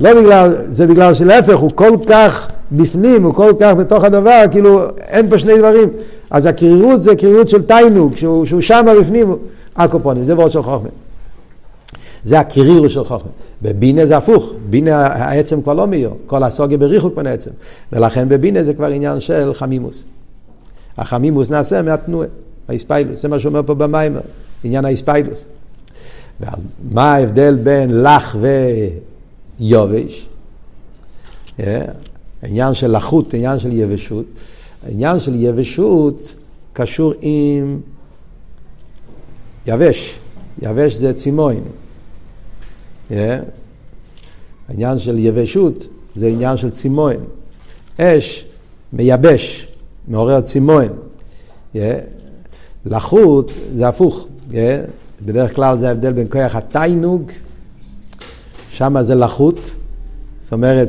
לא 0.00 0.20
בגלל, 0.20 0.56
זה 0.68 0.86
בגלל 0.86 1.14
שלהפך, 1.14 1.56
הוא 1.56 1.70
כל 1.74 1.96
כך 2.06 2.48
בפנים, 2.72 3.24
הוא 3.24 3.34
כל 3.34 3.52
כך 3.60 3.74
בתוך 3.74 4.04
הדבר, 4.04 4.42
כאילו 4.50 4.80
אין 4.98 5.30
פה 5.30 5.38
שני 5.38 5.58
דברים. 5.58 5.88
אז 6.30 6.46
הקרירות 6.46 7.02
זה 7.02 7.16
קרירות 7.16 7.48
של 7.48 7.62
תיינוג, 7.62 8.16
שהוא, 8.16 8.46
שהוא 8.46 8.60
שם 8.60 8.86
בפנים, 9.00 9.36
אקופונים, 9.74 10.24
זה 10.24 10.34
וורד 10.34 10.50
של 10.50 10.62
חוכמה. 10.62 10.88
זה 12.24 12.40
הקרירות 12.40 12.90
של 12.90 13.04
חוכמה. 13.04 13.30
בבינה 13.62 14.06
זה 14.06 14.16
הפוך, 14.16 14.52
בינה 14.70 15.06
העצם 15.06 15.62
כבר 15.62 15.74
לא 15.74 15.86
מאיר, 15.86 16.10
כל 16.26 16.42
הסוגיה 16.42 16.78
בריחוק 16.78 17.16
מן 17.16 17.26
העצם. 17.26 17.50
ולכן 17.92 18.28
בבינה 18.28 18.62
זה 18.62 18.74
כבר 18.74 18.86
עניין 18.86 19.20
של 19.20 19.54
חמימוס. 19.54 20.04
החמימוס 20.98 21.50
נעשה 21.50 21.82
מהתנועה, 21.82 22.28
האיספיילוס, 22.68 23.22
זה 23.22 23.28
מה 23.28 23.40
שאומר 23.40 23.60
פה 23.66 23.74
במיימר, 23.74 24.20
עניין 24.64 24.84
האיספיילוס. 24.84 25.44
מה 26.92 27.14
ההבדל 27.14 27.56
בין 27.62 28.02
לך 28.02 28.36
ויובש? 29.60 30.28
העניין 32.42 32.74
של 32.74 32.96
לחות, 32.96 33.34
העניין 33.34 33.58
של 33.58 33.72
יבשות. 33.72 34.24
העניין 34.86 35.20
של 35.20 35.34
יבשות 35.34 36.34
קשור 36.72 37.12
עם 37.20 37.80
יבש. 39.66 40.18
יבש 40.62 40.94
זה 40.94 41.12
צימוין. 41.12 41.64
העניין 44.68 44.98
של 44.98 45.18
יבשות 45.18 45.88
זה 46.14 46.26
עניין 46.26 46.56
של 46.56 46.70
צימוין. 46.70 47.20
אש 48.00 48.44
מייבש, 48.92 49.68
מעורר 50.08 50.40
צימוין. 50.40 50.92
לחות 52.86 53.50
זה 53.72 53.88
הפוך. 53.88 54.28
בדרך 55.24 55.54
כלל 55.54 55.78
זה 55.78 55.88
ההבדל 55.88 56.12
בין 56.12 56.26
כוח 56.30 56.56
התיינוג, 56.56 57.30
שם 58.74 59.02
זה 59.02 59.14
לחות. 59.14 59.70
זאת 60.42 60.52
אומרת, 60.52 60.88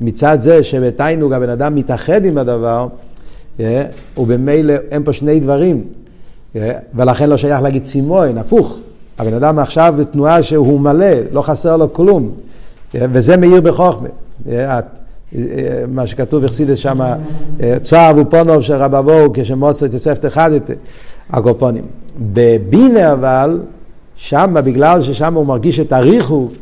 מצד 0.00 0.38
זה 0.40 0.62
שבתיינוג 0.62 1.32
הבן 1.32 1.48
אדם 1.48 1.74
מתאחד 1.74 2.24
עם 2.24 2.38
הדבר, 2.38 2.88
ובמילא 4.18 4.74
אין 4.90 5.04
פה 5.04 5.12
שני 5.12 5.40
דברים, 5.40 5.84
ולכן 6.94 7.30
לא 7.30 7.36
שייך 7.36 7.62
להגיד 7.62 7.84
צימוין, 7.84 8.38
הפוך. 8.38 8.78
הבן 9.18 9.34
אדם 9.34 9.58
עכשיו 9.58 9.94
בתנועה 9.98 10.42
שהוא 10.42 10.80
מלא, 10.80 11.16
לא 11.32 11.42
חסר 11.42 11.76
לו 11.76 11.92
כלום, 11.92 12.30
וזה 12.94 13.36
מאיר 13.36 13.60
בחוכמה. 13.60 14.08
מה 15.88 16.06
שכתוב 16.06 16.44
בחסידס 16.44 16.78
שם, 16.78 17.00
צוהר 17.82 18.14
ופונוב 18.18 18.62
של 18.62 18.74
רבבו 18.74 19.32
כשמוצא 19.34 19.88
תוספת 19.88 20.26
אחדת, 20.26 20.70
הקופונים. 21.30 21.84
בבינה 22.32 23.12
אבל, 23.12 23.60
שם, 24.16 24.54
בגלל 24.64 25.02
ששם 25.02 25.34
הוא 25.34 25.46
מרגיש 25.46 25.80
את 25.80 25.92
הריחוק, 25.92 26.52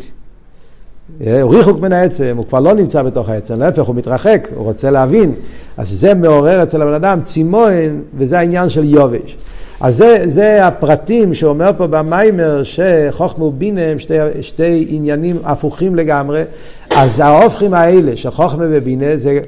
הוא 1.21 1.55
ריחוק 1.55 1.81
מן 1.81 1.93
העצם, 1.93 2.35
הוא 2.37 2.47
כבר 2.47 2.61
לא 2.61 2.75
נמצא 2.75 3.03
בתוך 3.03 3.29
העצם, 3.29 3.59
להפך, 3.59 3.83
הוא 3.83 3.95
מתרחק, 3.95 4.49
הוא 4.55 4.65
רוצה 4.65 4.91
להבין. 4.91 5.33
אז 5.77 5.89
זה 5.89 6.15
מעורר 6.15 6.63
אצל 6.63 6.83
הבן 6.83 6.95
אדם 6.95 7.21
צימון, 7.21 8.03
וזה 8.19 8.39
העניין 8.39 8.71
של 8.71 8.85
יובש. 8.85 9.37
אז 9.81 9.97
זה, 9.97 10.23
זה 10.25 10.67
הפרטים 10.67 11.35
שאומר 11.35 11.71
פה 11.77 11.87
במיימר 11.87 12.63
שחוכמה 12.63 13.45
ובינה 13.45 13.83
הם 13.83 13.99
שתי, 13.99 14.15
שתי 14.41 14.87
עניינים 14.89 15.39
הפוכים 15.45 15.95
לגמרי. 15.95 16.43
אז 16.97 17.21
ההופכים 17.21 17.75
האלה 17.75 18.17
של 18.17 18.31
חוכמה 18.31 18.65
ובינה 18.71 19.17
זה 19.17 19.41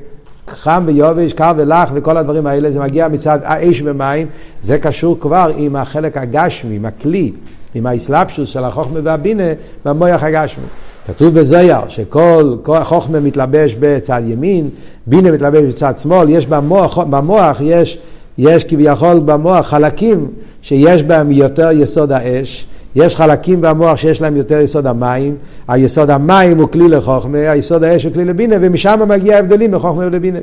חם 0.49 0.85
ויובש, 0.87 1.33
קר 1.33 1.53
ולח 1.57 1.91
וכל 1.95 2.17
הדברים 2.17 2.47
האלה, 2.47 2.73
זה 2.73 2.81
מגיע 2.81 3.09
מצד 3.09 3.39
האש 3.43 3.83
ומים, 3.85 4.27
זה 4.63 4.79
קשור 4.79 5.21
כבר 5.21 5.51
עם 5.57 5.77
החלק 5.77 6.17
הגשמי, 6.17 6.77
עם 6.77 6.87
הכלי. 6.87 7.33
עם 7.75 7.87
האסלאפשוס 7.87 8.49
של 8.49 8.65
החוכמה 8.65 9.01
והבינה 9.05 9.49
במוח 9.85 10.23
הגשמי. 10.23 10.65
כתוב 11.07 11.35
בזויר 11.41 11.89
שכל 11.89 12.55
חוכמה 12.83 13.21
מתלבש 13.21 13.77
בצד 13.81 14.23
ימין, 14.25 14.69
בינה 15.07 15.33
מתלבש 15.33 15.75
בצד 15.75 15.99
שמאל, 15.99 16.29
יש 16.29 16.47
במוח, 16.47 16.99
במוח 16.99 17.61
יש, 17.61 17.99
יש 18.39 18.65
כביכול 18.65 19.19
במוח 19.19 19.67
חלקים 19.67 20.29
שיש 20.63 21.03
בהם 21.03 21.33
יותר 21.33 21.71
יסוד 21.73 22.13
האש, 22.13 22.67
יש 22.97 23.17
חלקים 23.17 23.61
במוח 23.61 23.97
שיש 23.97 24.23
להם 24.23 24.37
יותר 24.37 24.61
יסוד 24.61 24.87
המים, 24.87 25.37
היסוד 25.69 26.11
המים 26.11 26.59
הוא 26.59 26.69
כלי 26.69 26.89
לחוכמה, 26.89 27.39
היסוד 27.39 27.85
האש 27.85 28.05
הוא 28.05 28.13
כלי 28.13 28.25
לבינה, 28.25 28.57
ומשם 28.61 29.01
מגיע 29.09 29.37
ההבדלים 29.37 29.71
מחוכמה 29.71 30.07
ולבינה. 30.07 30.39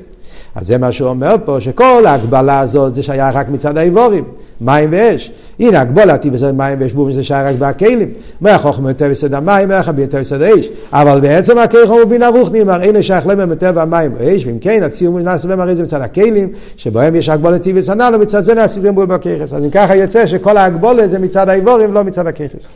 אז 0.56 0.68
זה 0.68 0.78
מה 0.78 0.92
שהוא 0.92 1.10
אומר 1.10 1.36
פה, 1.46 1.58
שכל 1.60 2.06
ההגבלה 2.06 2.60
הזאת 2.60 2.96
זה 2.96 3.04
שייך 3.04 3.36
רק 3.36 3.50
מצד 3.50 3.78
האיבורים, 3.78 4.24
מים 4.62 4.90
ואש. 4.92 5.32
הנה 5.60 5.82
הגבולה 5.82 6.18
תהיה 6.18 6.34
בסדר 6.34 6.52
מים 6.52 6.78
ואש 6.82 6.92
בובים 6.92 7.16
זה 7.16 7.24
שייך 7.24 7.48
רק 7.48 7.56
בהכלים. 7.56 8.10
מה 8.42 8.56
החוכמה 8.56 8.90
יותר 8.90 9.10
בסדר 9.10 9.38
המים, 9.38 9.68
מה 9.68 9.78
החוכמה 9.78 10.02
יותר 10.02 10.20
בסדר 10.20 10.46
האש. 10.46 10.70
אבל 10.94 11.20
בעצם 11.22 11.58
הכלים 11.58 11.88
הוא 11.88 12.04
בינה 12.04 12.28
רוחני, 12.28 12.62
אמר 12.62 12.82
אין 12.82 13.02
שייך 13.02 13.28
להם 13.28 13.50
יותר 13.50 13.72
והמים 13.76 14.12
ואש, 14.18 14.46
ואם 14.46 14.60
כן, 14.60 14.84
הציור 14.84 15.20
נעשה 15.20 15.48
בהם 15.48 15.60
הרי 15.60 15.76
זה 15.76 15.84
מצד 15.84 16.02
הכלים, 16.02 16.50
שבהם 16.76 17.16
יש 17.16 17.30
הגבולה 17.30 17.60
תהיה 17.60 17.76
בסדר, 17.76 18.10
לא 18.10 18.20
מצד 18.20 18.44
זה 18.44 18.54
נעשיתם 18.54 18.96
בול 18.96 19.06
בככס. 19.06 19.54
אז 19.54 19.64
אם 19.64 19.70
ככה 19.70 19.96
יוצא 19.96 20.28
שכל 20.28 20.58
ההגבולה 20.58 21.08
זה 21.08 21.20
מצד 21.20 21.50
האיבורים, 21.50 21.94
לא 21.94 22.04
מצד 22.04 22.28
הככס. 22.28 22.68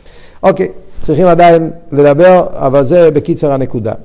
אוקיי, 0.42 0.68
צריכים 1.02 1.26
עדיין 1.26 1.70
לדבר, 1.92 2.46
אבל 2.50 2.84
זה 2.84 3.10
בקיצר 3.10 3.52
הנקודה. 3.52 3.92